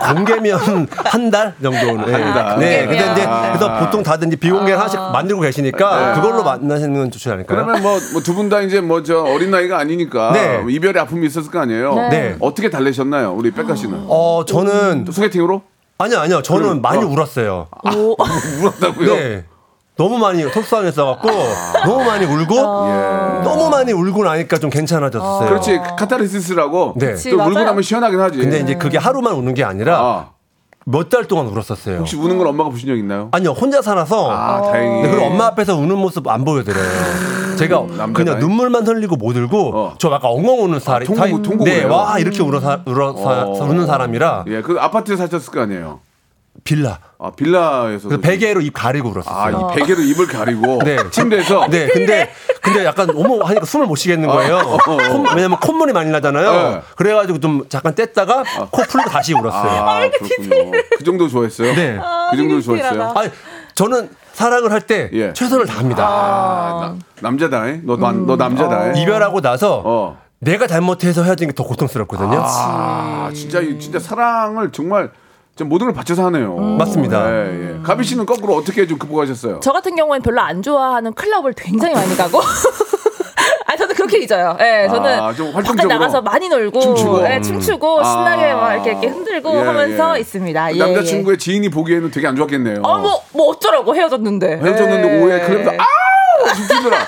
공개면 0.09 0.89
한 1.05 1.31
달 1.31 1.55
정도는. 1.63 2.09
예. 2.09 2.13
달. 2.13 2.59
네. 2.59 2.87
근데 2.87 2.97
이제 2.97 3.05
공개면. 3.27 3.43
그래서 3.53 3.79
보통 3.79 4.03
다들 4.03 4.29
이제 4.29 4.37
비공개를 4.37 4.79
하나씩 4.79 4.99
만들고 4.99 5.43
계시니까 5.43 6.15
그걸로 6.15 6.43
만나시는 6.43 6.95
건 6.95 7.11
좋지 7.11 7.29
않을까요? 7.31 7.65
그러면 7.65 7.83
뭐 7.83 7.99
두 8.23 8.35
분 8.35 8.49
다 8.49 8.61
이제 8.61 8.81
뭐 8.81 9.03
저 9.03 9.23
어린 9.23 9.51
나이가 9.51 9.79
아니니까 9.79 10.33
네. 10.33 10.59
뭐 10.59 10.71
이별의 10.71 11.03
아픔이 11.03 11.27
있었을 11.27 11.51
거 11.51 11.59
아니에요. 11.61 11.95
네. 12.11 12.37
어떻게 12.41 12.71
달래셨나요, 12.71 13.33
우리 13.35 13.51
백가 13.51 13.75
씨는? 13.75 14.05
어, 14.09 14.45
저는 14.47 15.07
소개팅으로 15.11 15.63
아니요, 15.99 16.19
아니요. 16.21 16.43
저는 16.43 16.63
그럼, 16.63 16.81
많이 16.83 17.05
어. 17.05 17.07
울었어요. 17.07 17.69
울었다고요? 18.63 19.15
네. 19.17 19.45
너무 19.97 20.19
많이 20.19 20.43
속상했어갖고 20.43 21.29
너무 21.87 22.05
많이 22.05 22.25
울고 22.25 22.55
너무 23.45 23.71
많이 23.71 23.93
울고 23.93 24.25
나니까 24.25 24.59
좀 24.59 24.69
괜찮아졌어요. 24.71 25.49
그렇지 25.49 25.79
카타르시스라고 25.97 26.95
네. 26.97 27.13
그치, 27.13 27.31
또 27.31 27.37
울고 27.37 27.51
맞아요. 27.51 27.67
나면 27.67 27.83
시원하긴 27.83 28.21
하지. 28.21 28.39
근데 28.39 28.59
이제 28.61 28.75
그게 28.75 28.99
하루만 28.99 29.35
우는 29.35 29.55
게 29.55 29.63
아니라 29.63 29.99
아, 30.01 30.31
몇달 30.85 31.27
동안 31.27 31.47
울었었어요. 31.47 31.99
혹시 31.99 32.17
우는 32.17 32.39
걸 32.39 32.49
엄마가 32.49 32.71
보신 32.71 32.89
적 32.89 32.97
있나요? 32.97 33.29
아니요, 33.33 33.51
혼자 33.51 33.81
살아서. 33.83 34.31
아, 34.31 34.63
다행히. 34.63 35.03
네, 35.03 35.11
그리고 35.11 35.27
엄마 35.27 35.47
앞에서 35.47 35.77
우는 35.77 35.97
모습 35.97 36.27
안 36.27 36.45
보여드려요. 36.45 37.55
제가 37.57 37.77
남자다. 37.83 38.13
그냥 38.13 38.39
눈물만 38.41 38.85
흘리고 38.85 39.15
못 39.15 39.37
울고 39.37 39.71
어. 39.79 39.95
저 39.99 40.09
약간 40.11 40.29
엉엉 40.33 40.65
우는 40.65 40.81
사람. 40.81 41.05
통곡, 41.05 41.23
타입- 41.25 41.43
통곡을 41.45 41.65
네? 41.73 41.85
와 41.85 42.19
이렇게 42.19 42.43
울어 42.43 42.59
사, 42.59 42.81
울어 42.85 43.15
사, 43.17 43.45
어. 43.45 43.53
우는 43.63 43.87
사람이라 43.87 44.45
예, 44.49 44.61
그 44.61 44.77
아파트에 44.81 45.15
사셨을 45.17 45.53
거 45.53 45.61
아니에요. 45.61 46.01
빌라. 46.63 46.99
아, 47.19 47.31
빌라에서. 47.33 48.09
그 48.09 48.21
베개로 48.21 48.61
입 48.61 48.73
가리고 48.73 49.11
울었어요. 49.11 49.35
아, 49.35 49.51
이 49.73 49.77
베개로 49.77 50.01
입을 50.03 50.27
가리고 50.29 50.79
네. 50.85 50.97
침대에서 51.11 51.67
네, 51.69 51.89
근데 51.89 52.31
근데 52.63 52.85
약간 52.85 53.11
어머 53.11 53.43
하니까 53.45 53.67
숨을 53.67 53.87
못 53.87 53.97
쉬겠는 53.97 54.29
거예요. 54.29 54.57
어, 54.57 54.75
어, 54.75 54.77
어. 54.77 54.97
콧- 54.97 55.35
왜냐면 55.35 55.59
콧물이 55.59 55.93
많이 55.93 56.11
나잖아요. 56.11 56.53
네. 56.53 56.83
그래가지고 56.97 57.41
좀 57.41 57.65
잠깐 57.69 57.95
뗐다가 57.95 58.45
코 58.71 58.83
풀고 58.83 59.11
다시 59.11 59.35
울었어요. 59.35 59.71
아, 59.71 60.09
그렇군요. 60.11 60.71
그 60.97 61.05
정도 61.05 61.29
좋아했어요? 61.29 61.75
네. 61.75 61.99
그 62.31 62.37
정도 62.37 62.61
좋아했어요? 62.61 63.13
아니 63.17 63.31
저는 63.75 64.09
사랑을 64.33 64.71
할때 64.73 65.11
예. 65.13 65.33
최선을 65.33 65.67
다합니다. 65.67 66.07
아, 66.07 66.81
나- 66.81 66.97
남자다. 67.21 67.67
잉? 67.69 67.83
너, 67.85 67.97
남- 67.97 68.27
너 68.27 68.37
남자다. 68.37 68.93
잉? 68.93 69.03
이별하고 69.03 69.41
나서 69.41 69.83
어. 69.85 70.19
내가 70.39 70.67
잘못해서 70.67 71.23
헤어진 71.25 71.49
게 71.49 71.55
더 71.55 71.65
고통스럽거든요. 71.65 72.41
아, 72.43 73.31
진짜, 73.35 73.61
이- 73.61 73.79
진짜 73.79 73.99
사랑을 73.99 74.71
정말 74.73 75.05
좀 75.07 75.15
모든 75.63 75.87
걸 75.87 75.95
바쳐서 75.95 76.25
하네요. 76.27 76.57
맞습니다. 76.57 77.31
예, 77.31 77.75
예. 77.77 77.81
가비 77.85 78.03
씨는 78.03 78.27
거꾸로 78.27 78.57
어떻게 78.57 78.87
좀 78.89 78.99
극복하셨어요? 78.99 79.61
저 79.61 79.71
같은 79.71 79.95
경우에는 79.95 80.23
별로 80.23 80.41
안 80.41 80.63
좋아하는 80.63 81.13
클럽을 81.15 81.53
굉장히 81.57 81.95
많이 81.95 82.17
가고. 82.17 82.41
아, 83.67 83.77
저는 83.77 83.95
그렇게 83.95 84.19
잊어요. 84.19 84.57
예, 84.61 84.87
저는 84.89 85.21
아, 85.21 85.27
활동적으로 85.27 85.89
나가서 85.89 86.23
많이 86.23 86.49
놀고, 86.49 86.81
춤추고. 86.81 87.27
예, 87.29 87.41
춤추고 87.41 88.01
아. 88.01 88.05
신나게 88.05 88.53
막 88.53 88.75
이렇게, 88.75 88.91
이렇게 88.91 89.07
흔들고 89.09 89.55
예, 89.55 89.61
하면서 89.63 90.17
예. 90.17 90.21
있습니다. 90.21 90.75
예, 90.75 90.79
남자친구의 90.79 91.39
지인이 91.39 91.69
보기에는 91.71 92.11
되게 92.11 92.27
안 92.27 92.35
좋았겠네요. 92.37 92.75
예. 92.77 92.81
어, 92.83 92.99
뭐, 92.99 93.23
뭐 93.33 93.49
어쩌라고 93.51 93.95
헤어졌는데. 93.95 94.59
헤어졌는데 94.61 95.17
예. 95.17 95.23
오해 95.23 95.41
그러면서 95.41 95.71
아 95.73 95.85
우 96.45 96.55
힘들더라. 96.55 96.99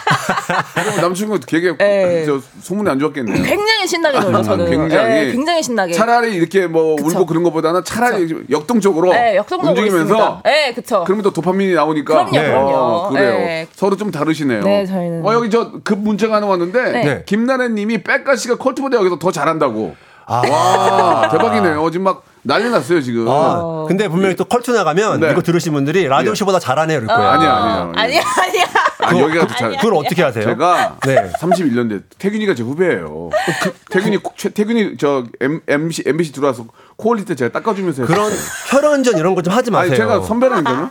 그럼 0.74 1.00
남친구가 1.00 1.40
되게 1.46 1.72
예. 1.80 2.24
저 2.26 2.40
소문이 2.62 2.88
안 2.90 2.98
좋았겠네요. 2.98 3.42
굉장히 3.42 3.86
신나게 3.86 4.18
놀죠, 4.20 4.42
저는. 4.42 4.70
굉장히, 4.70 5.10
예, 5.14 5.32
굉장히 5.32 5.62
신나게. 5.62 5.92
차라리 5.92 6.34
이렇게 6.34 6.66
뭐 6.66 6.96
그쵸. 6.96 7.08
울고 7.08 7.26
그런 7.26 7.42
것보다는 7.42 7.84
차라리 7.84 8.28
역동적으로 8.50 9.14
예, 9.14 9.36
역동적으로 9.36 9.78
움직이면서 9.78 10.14
있습니다. 10.14 10.42
예, 10.46 10.72
그쵸. 10.74 11.04
그러면 11.04 11.22
또 11.22 11.30
도파민이 11.32 11.74
나오니까 11.74 12.26
그럼요, 12.26 12.30
그럼요. 12.48 12.74
어, 12.76 13.08
그래요. 13.10 13.30
예. 13.32 13.66
서로 13.74 13.96
좀 13.96 14.10
다르시네요. 14.10 14.62
네, 14.62 14.86
저희는. 14.86 15.24
어 15.26 15.32
여기 15.34 15.50
저 15.50 15.72
급 15.84 15.98
문자가 15.98 16.36
하나 16.36 16.46
왔는데 16.46 16.82
네. 16.92 17.22
김나래님이 17.26 18.02
백가 18.02 18.36
씨가 18.36 18.56
컬투보다 18.56 18.96
여기서 18.98 19.18
더 19.18 19.30
잘한다고. 19.30 19.94
와 20.28 21.28
대박이네요. 21.30 21.88
지금 21.90 22.04
막 22.04 22.22
난리 22.42 22.68
났어요 22.70 23.00
지금. 23.00 23.26
아, 23.28 23.84
근데 23.88 24.08
분명히 24.08 24.34
또 24.36 24.44
컬투 24.44 24.72
나가면 24.72 25.20
네. 25.20 25.30
이거 25.32 25.42
들으신 25.42 25.72
분들이 25.72 26.06
라디오 26.08 26.34
쇼보다 26.34 26.58
잘하네요. 26.58 27.00
그럴 27.00 27.14
거예요. 27.16 27.30
아니야 27.30 27.52
아니야. 27.54 27.92
아니야, 27.94 28.22
아니야. 28.42 28.65
아니, 29.06 29.20
여기가 29.20 29.46
더 29.46 29.54
잘. 29.54 29.66
아니야. 29.68 29.80
그걸 29.80 29.94
어떻게 29.94 30.22
하세요? 30.22 30.44
제가 30.44 30.96
네. 31.06 31.32
31년 31.40 31.88
돼. 31.88 32.00
태균이가 32.18 32.54
제 32.54 32.62
후배예요. 32.62 33.30
그, 33.62 33.72
태균이 33.90 34.18
최- 34.36 34.50
태균이 34.50 34.96
저 34.98 35.24
M, 35.40 35.60
MC 35.66 36.02
MBC 36.06 36.32
들어와서 36.32 36.66
코올리 36.96 37.24
때 37.24 37.34
제가 37.34 37.52
닦아주면서 37.52 38.06
그런 38.06 38.30
했어요. 38.30 38.80
혈연전 38.80 39.16
이런 39.18 39.34
거 39.34 39.42
좀 39.42 39.52
하지 39.54 39.70
마세요. 39.70 39.90
아니 39.92 39.96
제가 39.96 40.20
선배라니까요. 40.22 40.90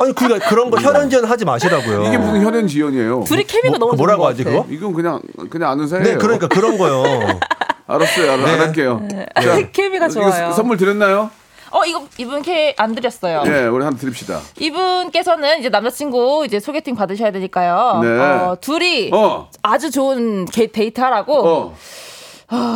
아니 0.00 0.14
그러니까 0.14 0.48
그런 0.48 0.70
거 0.70 0.78
혈연전 0.80 1.24
하지 1.26 1.44
마시라고요. 1.44 2.04
이게 2.06 2.16
무슨 2.18 2.42
혈연 2.44 2.66
지연이에요. 2.66 3.24
둘이 3.26 3.44
케미가 3.44 3.70
뭐, 3.70 3.78
너무 3.78 3.96
뭐라고 3.96 4.22
좋은 4.22 4.32
하지 4.32 4.44
것 4.44 4.50
같아. 4.50 4.62
그거? 4.62 4.74
이건 4.74 4.92
그냥 4.94 5.20
그냥 5.50 5.70
아는 5.70 5.86
사이예요. 5.86 6.08
네, 6.12 6.16
그러니까 6.16 6.48
그런 6.48 6.78
거요. 6.78 7.02
알았어요. 7.86 8.32
알, 8.32 8.42
네. 8.42 8.50
알았게요. 8.54 9.08
자, 9.42 9.70
케미가 9.70 10.08
좋아요. 10.08 10.52
선물 10.52 10.78
드렸나요? 10.78 11.30
어, 11.74 11.84
이거 11.84 12.04
이분 12.18 12.40
케안 12.42 12.94
드렸어요. 12.94 13.42
예, 13.46 13.66
우리 13.66 13.82
하나 13.84 13.96
드립시다. 13.96 14.40
이분께서는 14.60 15.58
이제 15.58 15.68
남자친구 15.68 16.44
이제 16.46 16.60
소개팅 16.60 16.94
받으셔야 16.94 17.32
되니까요. 17.32 18.00
네. 18.00 18.08
어, 18.08 18.56
둘이 18.60 19.10
어, 19.12 19.48
아주 19.60 19.90
좋은 19.90 20.44
게, 20.46 20.68
데이트하라고. 20.68 21.48
어. 21.48 21.74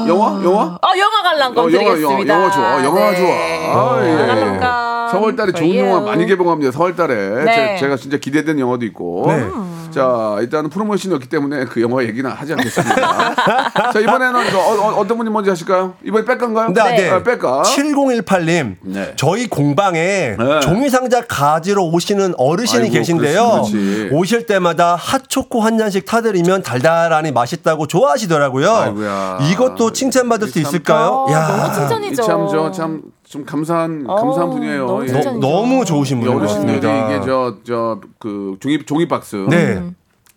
영화? 0.08 0.42
영화? 0.42 0.62
어, 0.82 0.98
영화 0.98 1.22
관람권 1.22 1.64
어, 1.64 1.72
영화, 1.72 1.90
드리겠습니다. 1.94 2.34
영화, 2.34 2.44
영화 2.44 2.50
좋아. 2.50 2.74
어, 2.74 2.84
영화 2.84 3.10
네. 3.12 3.16
좋아. 3.18 3.28
아, 3.30 4.04
예, 4.04 4.10
영화 4.10 4.22
예. 4.22 4.26
관람권. 4.26 4.87
4월달에 5.12 5.56
좋은 5.56 5.70
for 5.70 5.78
영화 5.78 5.92
you. 5.98 6.04
많이 6.06 6.26
개봉합니다. 6.26 6.72
4월달에 6.78 7.44
네. 7.44 7.76
제, 7.78 7.88
가 7.88 7.96
진짜 7.96 8.16
기대된 8.18 8.58
영화도 8.58 8.84
있고. 8.86 9.24
네. 9.28 9.48
자 9.90 10.36
일단은 10.40 10.68
프로모션이 10.68 11.14
없기 11.14 11.28
때문에 11.30 11.64
그 11.64 11.80
영화 11.80 12.02
얘기는 12.04 12.30
하지 12.30 12.52
않겠습니다. 12.52 13.34
자 13.92 13.98
이번에는 14.00 14.50
저 14.50 14.58
어, 14.58 15.06
떤 15.06 15.16
분이 15.16 15.30
먼저 15.30 15.50
하실까요? 15.52 15.94
이번에 16.04 16.24
백가인가요? 16.26 16.72
네, 16.74 16.82
네. 16.96 17.10
아, 17.10 17.22
백가. 17.22 17.62
7018님, 17.62 18.76
네. 18.82 19.12
저희 19.16 19.48
공방에 19.48 20.36
네. 20.38 20.60
종이 20.60 20.90
상자 20.90 21.22
가지러 21.22 21.82
오시는 21.84 22.34
어르신이 22.36 22.82
아이고, 22.82 22.92
계신데요. 22.94 23.48
그렇지. 23.50 24.10
오실 24.12 24.44
때마다 24.46 24.94
핫초코 24.96 25.60
한 25.62 25.78
잔씩 25.78 26.04
타드리면 26.04 26.62
달달하니 26.62 27.32
맛있다고 27.32 27.86
좋아하시더라고요. 27.86 28.70
아이고야. 28.70 29.38
이것도 29.50 29.92
칭찬받을 29.92 30.48
수 30.48 30.54
참- 30.54 30.62
있을까요? 30.62 31.24
어, 31.28 31.32
야, 31.32 31.48
너무 31.48 31.74
칭찬이죠. 31.74 32.22
참저참 32.22 33.02
좀 33.28 33.44
감사한 33.44 34.06
감사한 34.06 34.48
어, 34.48 34.50
분이에요. 34.52 34.86
너무 34.86 35.06
예. 35.06 35.12
너. 35.12 35.32
너무 35.38 35.84
좋으신 35.84 36.16
이 36.18 36.20
분인 36.20 36.34
것 36.34 36.40
어르신들이 36.40 36.80
같습니다. 36.80 37.16
이게 37.16 37.26
저 37.26 37.58
저 37.64 38.00
그 38.18 38.56
종이 38.60 38.78
종이 38.84 39.06
박스 39.06 39.36
네. 39.50 39.82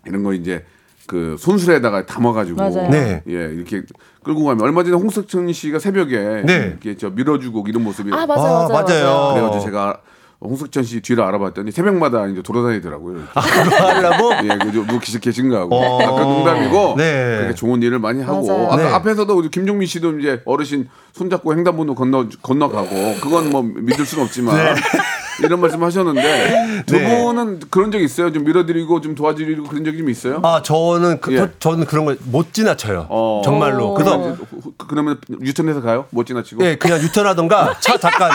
이런 0.06 0.22
거 0.22 0.34
이제 0.34 0.64
그 1.06 1.36
손수레에다가 1.38 2.04
담아가지고 2.06 2.56
맞아요. 2.58 2.90
네. 2.90 3.22
예 3.28 3.32
이렇게 3.32 3.82
끌고 4.22 4.44
가면 4.44 4.62
얼마 4.62 4.84
전에 4.84 4.94
홍석천 4.96 5.52
씨가 5.52 5.78
새벽에 5.78 6.42
네. 6.44 6.66
이렇게 6.68 6.96
저 6.96 7.08
밀어주고 7.10 7.64
이런 7.68 7.82
모습이 7.82 8.10
아, 8.12 8.26
맞아요, 8.26 8.40
아, 8.42 8.68
맞아요. 8.68 8.84
맞아요. 8.84 9.34
그래가지고 9.34 9.64
제가 9.64 10.00
홍석천 10.42 10.82
씨 10.84 11.00
뒤를 11.00 11.22
알아봤더니 11.24 11.70
새벽마다 11.72 12.26
이제 12.26 12.42
돌아다니더라고요. 12.42 13.16
이렇게. 13.18 13.30
그거 13.64 13.76
하려고? 13.88 14.32
예, 14.44 14.48
그 14.58 14.72
누구 14.72 14.98
계시 14.98 15.20
계신가 15.20 15.60
하고. 15.60 15.76
어. 15.76 16.02
아까 16.02 16.20
농담이고. 16.22 16.94
네. 16.98 17.36
그렇게 17.38 17.54
좋은 17.54 17.82
일을 17.82 17.98
많이 17.98 18.22
하고. 18.22 18.46
맞아요. 18.46 18.66
아까 18.66 18.76
네. 18.76 18.84
앞에서도 18.88 19.36
우리 19.36 19.48
김종민 19.50 19.86
씨도 19.86 20.18
이제 20.18 20.42
어르신 20.44 20.88
손잡고 21.12 21.52
횡단보도 21.54 21.94
건너 21.94 22.26
건너가고. 22.42 23.14
그건 23.22 23.50
뭐 23.50 23.62
믿을 23.62 24.04
수는 24.04 24.24
없지만. 24.24 24.74
이런 25.42 25.60
말씀 25.60 25.82
하셨는데 25.82 26.82
두 26.86 26.98
네. 26.98 27.24
분은 27.24 27.60
그런 27.70 27.90
적 27.90 27.98
있어요? 28.00 28.30
좀 28.32 28.44
밀어드리고 28.44 29.00
좀 29.00 29.14
도와드리고 29.14 29.64
그런 29.64 29.82
적이 29.82 29.98
좀 29.98 30.10
있어요? 30.10 30.40
아, 30.44 30.60
저는 30.62 31.20
그, 31.20 31.32
예. 31.32 31.38
저, 31.38 31.48
저는 31.58 31.86
그런 31.86 32.04
걸 32.04 32.18
못 32.30 32.52
지나쳐요. 32.52 33.06
어. 33.08 33.40
정말로. 33.44 33.94
그래서 33.94 34.36
그- 34.78 34.86
그러면 34.88 35.18
유턴해서 35.40 35.80
가요? 35.80 36.04
못 36.10 36.26
지나치고? 36.26 36.64
예, 36.64 36.76
그냥 36.76 37.00
유턴하던가 37.00 37.76
차 37.80 37.96
잠깐 37.98 38.30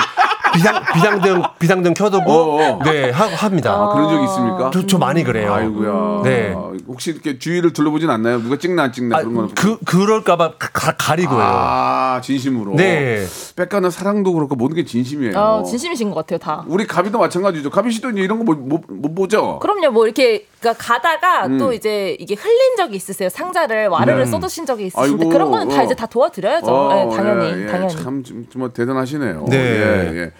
비상 0.54 0.84
비상등 0.94 1.44
비상등 1.60 1.94
켜두고 1.94 2.32
어, 2.32 2.78
어. 2.78 2.84
네 2.84 3.10
하고 3.12 3.36
합니다. 3.36 3.74
아, 3.74 3.94
그런 3.94 4.10
적 4.10 4.24
있습니까? 4.24 4.72
저, 4.74 4.86
저 4.86 4.98
많이 4.98 5.24
그래요. 5.24 5.54
아이고야. 5.54 6.22
네. 6.24 6.56
혹시 6.88 7.12
이렇게 7.12 7.38
주위를 7.40 7.74
둘러보진 7.74 8.10
않나요? 8.10 8.42
누가 8.42 8.58
찍나 8.58 8.84
안 8.84 8.92
찍나 8.92 9.18
아, 9.18 9.20
그런 9.22 9.34
거는. 9.34 9.50
그 9.56 9.78
그럴까봐 9.80 10.54
가, 10.58 10.96
가리고요. 10.98 11.40
아, 11.42 12.22
진심으로. 12.24 12.76
네. 12.76 13.26
백가는 13.56 13.90
사랑도 13.92 14.34
그렇고 14.34 14.56
모든 14.56 14.76
게 14.76 14.86
진심이에요. 14.86 15.38
어, 15.38 15.64
진심이신 15.64 16.10
것 16.10 16.16
같아요, 16.16 16.40
다. 16.40 16.64
우리 16.68 16.88
가비도 16.88 17.18
마찬가지죠. 17.20 17.70
가비 17.70 17.92
씨도 17.92 18.12
이제 18.12 18.22
이런 18.22 18.40
거못못 18.46 19.16
보죠. 19.16 19.60
그럼요, 19.60 19.92
뭐 19.92 20.06
이렇게 20.06 20.46
그러니까 20.60 20.84
가다가 20.84 21.46
음. 21.48 21.58
또 21.58 21.72
이제 21.74 22.15
이게 22.20 22.34
흘린 22.36 22.76
적이 22.78 22.96
있으세요. 22.96 23.30
상자를 23.30 23.88
와르르 23.89 24.26
쏟으신 24.26 24.65
적이 24.65 24.88
있으신데 24.88 25.24
아이고, 25.24 25.30
그런 25.30 25.52
거는 25.52 25.70
다 25.70 25.82
어. 25.82 25.84
이제 25.86 25.93
다 25.96 26.06
도와드려야죠. 26.08 26.65
어, 26.67 26.93
네, 26.93 27.15
당연히, 27.15 27.46
예, 27.46 27.63
예. 27.63 27.67
당연히. 27.67 27.96
참 27.96 28.24
좀, 28.24 28.48
정말 28.52 28.72
대단하시네요. 28.74 29.46
네. 29.50 29.56
예, 29.58 30.17
예. 30.17 30.32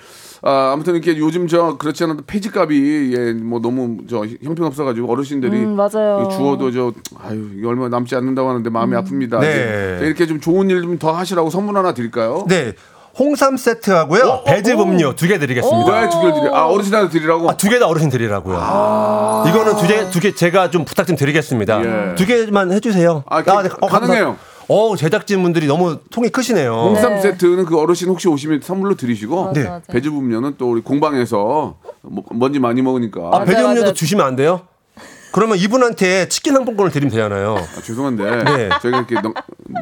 아, 0.44 0.72
아무튼 0.74 0.94
이렇게 0.96 1.18
요즘 1.18 1.48
저 1.48 1.78
그렇지 1.78 2.04
않아도 2.04 2.22
폐지 2.26 2.50
값이 2.54 3.14
예, 3.18 3.34
뭐 3.34 3.60
너무 3.60 3.98
저 4.08 4.24
형편없어 4.44 4.84
가지고 4.86 5.12
어르신들이 5.12 5.58
음, 5.58 5.76
맞아요. 5.76 6.30
주워도 6.32 6.72
저 6.72 6.94
아유 7.20 7.50
이게 7.56 7.68
얼마 7.68 7.90
남지 7.90 8.16
않는다고 8.16 8.50
하는데 8.50 8.70
마음이 8.70 8.96
아픕니다. 8.96 9.40
네. 9.40 10.00
이렇게 10.04 10.26
좀 10.28 10.40
좋은 10.40 10.70
일 10.70 10.82
좀 10.82 11.00
더 11.00 11.12
하시라고 11.12 11.50
선물 11.50 11.76
하나 11.78 11.94
드릴까요? 11.94 12.46
네. 12.48 12.74
홍삼 13.20 13.58
세트하고요. 13.58 14.44
배즙 14.46 14.80
음료 14.80 15.16
두 15.16 15.28
개 15.28 15.40
드리겠습니다. 15.40 15.92
왜 16.02 16.10
두 16.10 16.20
개를 16.20 16.34
드려? 16.36 16.56
아 16.56 16.66
어르신한테 16.68 17.10
드리라고? 17.12 17.50
아, 17.50 17.58
두 17.58 17.68
개 17.70 17.80
다 17.80 17.88
어르신 17.88 18.10
드리라고요. 18.10 18.56
이거는 19.48 19.76
두 19.78 19.88
개, 19.88 20.10
두 20.10 20.20
개 20.20 20.34
제가 20.36 20.70
좀 20.70 20.86
부탁 20.86 21.08
좀 21.08 21.16
드리겠습니다. 21.16 21.82
예. 22.12 22.16
두 22.16 22.26
개만 22.26 22.72
해주세요. 22.72 23.24
아, 23.28 23.42
그- 23.44 23.50
네. 23.64 23.70
가능해요. 23.88 24.38
어, 24.70 24.96
제작진 24.98 25.42
분들이 25.42 25.66
너무 25.66 25.98
통이 26.12 26.28
크시네요. 26.30 26.74
홍삼 26.74 27.22
세트는 27.22 27.66
그 27.66 27.80
어르신 27.80 28.10
혹시 28.10 28.28
오시면 28.28 28.60
선물로 28.62 28.96
드리시고 28.96 29.52
네. 29.54 29.66
배즙 29.88 30.14
음료는 30.14 30.56
또 30.58 30.70
우리 30.70 30.82
공방에서 30.82 31.76
뭐- 32.02 32.24
먼지 32.32 32.60
많이 32.60 32.82
먹으니까 32.82 33.30
아, 33.34 33.44
배즙 33.46 33.66
음료도. 33.66 33.94
주시면 33.94 34.26
안 34.26 34.36
돼요? 34.36 34.62
그러면 35.38 35.60
이분한테 35.60 36.30
치킨 36.30 36.56
상품권을 36.56 36.92
드리면 36.92 37.12
되잖아요. 37.12 37.58
아, 37.58 37.82
죄송한데 37.84 38.24
네. 38.44 38.70
저희가 38.82 38.98
이렇게 39.06 39.22
넉- 39.22 39.36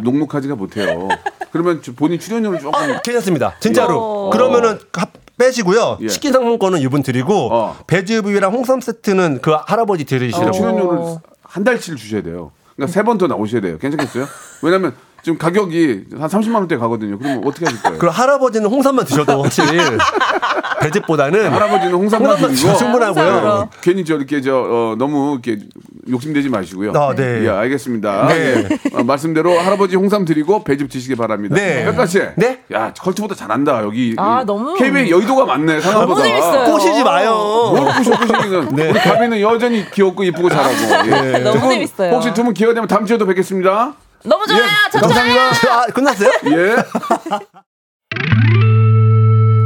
녹록하지가 0.03 0.53
못해요. 0.55 1.07
그러면 1.53 1.81
저 1.81 1.93
본인 1.93 2.19
출연료를 2.19 2.59
조금 2.59 2.77
괜찮습니다. 3.01 3.55
진짜로. 3.61 3.97
어. 4.27 4.29
그러면은 4.31 4.79
합- 4.91 5.13
빼시고요. 5.37 5.99
예. 6.01 6.07
치킨 6.09 6.33
상품권은 6.33 6.79
이분 6.81 7.03
드리고 7.03 7.53
어. 7.53 7.77
배즙우유랑 7.87 8.51
홍삼 8.51 8.81
세트는 8.81 9.39
그 9.41 9.51
할아버지 9.65 10.03
어. 10.03 10.05
드리시라고. 10.05 10.51
출연료를 10.51 10.99
한 11.43 11.63
달치를 11.63 11.97
주셔야 11.97 12.21
돼요. 12.21 12.51
그러니까 12.75 12.93
세 12.93 13.03
번 13.03 13.17
더 13.17 13.27
나오셔야 13.27 13.61
돼요. 13.61 13.77
괜찮겠어요? 13.77 14.27
왜냐면 14.61 14.93
지금 15.26 15.39
가격이 15.39 16.03
한 16.19 16.30
30만 16.30 16.53
원대 16.53 16.78
가거든요. 16.78 17.17
그러면 17.17 17.41
어떻게 17.47 17.65
하실 17.65 17.82
거예요? 17.82 17.97
그럼 17.97 18.13
할아버지는 18.13 18.69
홍삼만 18.69 19.05
드셔도 19.05 19.43
사실 19.49 19.65
배즙보다는 20.82 21.51
할아버지는 21.51 21.93
홍삼만 21.95 22.30
홍삼만 22.30 22.51
드시고 22.51 22.76
충분하고요. 22.78 23.23
홍삼으로. 23.26 23.69
괜히 23.82 24.05
저 24.05 24.15
이렇게 24.17 24.39
저 24.41 24.55
어, 24.55 24.95
너무 24.99 25.39
이렇게 25.43 25.63
욕심내지 26.07 26.49
마시고요. 26.49 26.91
아, 26.95 27.15
네. 27.15 27.43
예, 27.43 27.49
알겠습니다. 27.49 28.28
네. 28.28 28.67
어, 28.93 29.03
말씀대로 29.03 29.57
할아버지 29.57 29.95
홍삼 29.95 30.26
드리고 30.26 30.63
배즙 30.63 30.89
드시기 30.91 31.15
바랍니다. 31.15 31.55
네. 31.55 31.86
백가 31.86 32.05
씨. 32.05 32.21
네? 32.36 32.59
야, 32.71 32.93
컬투보다 32.93 33.34
잘한다. 33.34 33.82
여기. 33.84 34.13
아, 34.19 34.41
이 34.43 34.45
너무- 34.45 34.76
KBS 34.76 35.09
여의도가 35.09 35.45
많네. 35.45 35.82
상암보다. 35.82 36.23
너무. 36.23 36.71
꼬시지 36.71 37.03
마요. 37.03 37.34
뭘 37.76 37.86
꼬셔 37.95 38.11
꼬시기는. 38.11 38.67
우리 38.80 38.93
가비는 38.99 39.41
여전히 39.41 39.89
귀엽고 39.89 40.23
이쁘고 40.23 40.49
잘하고. 40.49 40.76
예. 41.34 41.39
너무 41.39 41.59
재밌어요. 41.67 42.11
혹시 42.13 42.32
두 42.32 42.43
분 42.43 42.53
기회가 42.53 42.76
되면 42.76 42.88
다음 42.88 43.07
주에도 43.07 43.26
뵙겠습니다. 43.26 43.95
너무 44.26 44.45
좋아요. 44.47 44.63
저 44.91 44.99
좋아요. 44.99 45.13
감사합니다. 45.13 45.73
아, 45.73 45.86
끝났어요? 45.88 46.30
예. 46.47 46.76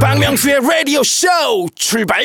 박명수의 0.00 0.60
라디오 0.62 1.02
쇼 1.02 1.28
출발 1.74 2.22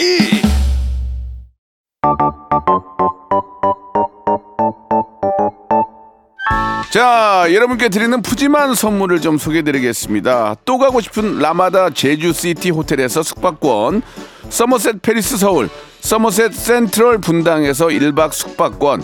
자, 6.91 7.45
여러분께 7.51 7.89
드리는 7.89 8.21
푸짐한 8.21 8.75
선물을 8.75 9.19
좀 9.19 9.37
소개해드리겠습니다. 9.37 10.55
또 10.63 10.77
가고 10.77 11.01
싶은 11.01 11.39
라마다 11.39 11.89
제주시티 11.89 12.69
호텔에서 12.69 13.21
숙박권, 13.21 14.01
서머셋 14.49 15.01
팰리스 15.01 15.37
서울, 15.37 15.69
서머셋 15.99 16.53
센트럴 16.53 17.17
분당에서 17.17 17.87
1박 17.87 18.31
숙박권, 18.31 19.03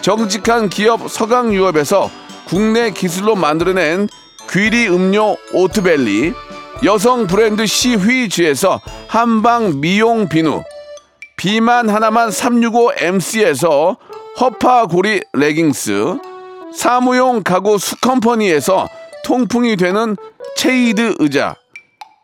정직한 0.00 0.68
기업 0.68 1.10
서강유업에서 1.10 2.10
국내 2.46 2.90
기술로 2.90 3.34
만들어낸 3.34 4.08
귀리 4.50 4.88
음료 4.88 5.36
오트벨리, 5.52 6.32
여성 6.84 7.26
브랜드 7.26 7.66
시휘즈에서 7.66 8.80
한방 9.08 9.80
미용 9.80 10.28
비누, 10.28 10.62
비만 11.36 11.90
하나만 11.90 12.30
365MC에서 12.30 13.96
허파고리 14.40 15.22
레깅스, 15.34 16.18
사무용 16.74 17.42
가구 17.42 17.78
수컴퍼니에서 17.78 18.88
통풍이 19.24 19.76
되는 19.76 20.16
체이드 20.56 21.16
의자, 21.18 21.56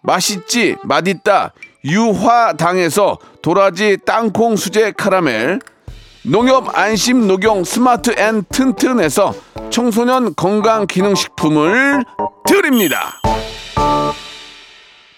맛있지 0.03 0.77
맛있다 0.85 1.53
유화당에서 1.85 3.19
도라지 3.43 3.99
땅콩 4.07 4.57
수제 4.57 4.93
카라멜, 4.93 5.59
농협 6.27 6.79
안심 6.79 7.27
녹용 7.27 7.65
스마트 7.65 8.19
앤 8.19 8.45
튼튼에서 8.49 9.35
청소년 9.69 10.35
건강 10.35 10.87
기능식품을 10.87 12.03
드립니다. 12.47 13.21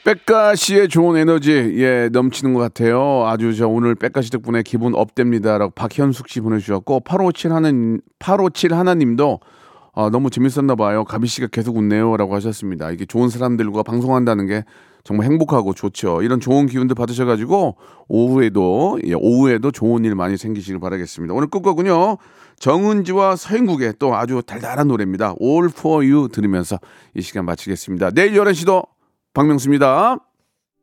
빽가 0.05 0.57
씨의 0.57 0.89
좋은 0.89 1.17
에너지 1.17 1.53
예 1.77 2.09
넘치는 2.11 2.55
것 2.55 2.61
같아요. 2.61 3.25
아주 3.27 3.55
저 3.55 3.69
오늘 3.69 3.95
빽가 3.95 4.21
씨 4.21 4.31
덕분에 4.31 4.65
기분 4.65 4.97
업됩니다라고 4.97 5.73
박현숙 5.77 6.29
씨 6.29 6.41
보내주셨고 6.41 7.01
857 7.01 7.53
하는 7.53 8.01
857 8.19 8.75
하나님도 8.75 9.39
아, 9.95 10.11
너무 10.11 10.29
재밌었나 10.29 10.75
봐요. 10.75 11.05
가비 11.05 11.29
씨가 11.29 11.47
계속 11.53 11.77
웃네요라고 11.77 12.35
하셨습니다. 12.35 12.91
이게 12.91 13.07
좋은 13.07 13.29
사람들과 13.29 13.85
방송한다는 13.85 14.47
게 14.47 14.65
정말 15.07 15.27
행복하고 15.27 15.73
좋죠. 15.73 16.21
이런 16.23 16.41
좋은 16.41 16.67
기운들 16.67 16.97
받으셔가지고 16.97 17.77
오후에도 18.09 18.99
예, 19.07 19.13
오후에도 19.15 19.71
좋은 19.71 20.05
일 20.05 20.17
많이 20.17 20.37
생기시길 20.37 20.81
바라겠습니다. 20.81 21.33
오늘 21.33 21.47
끝거군요. 21.47 22.17
정은지와 22.59 23.37
서인국의 23.37 23.95
또 24.01 24.17
아주 24.17 24.43
달달한 24.45 24.89
노래입니다. 24.89 25.37
All 25.41 25.67
for 25.67 26.05
You 26.05 26.29
들으면서 26.29 26.81
이 27.15 27.23
시간 27.23 27.45
마치겠습니다. 27.45 28.11
내일 28.11 28.33
11시도 28.33 28.85
박명수입니다. 29.33 30.19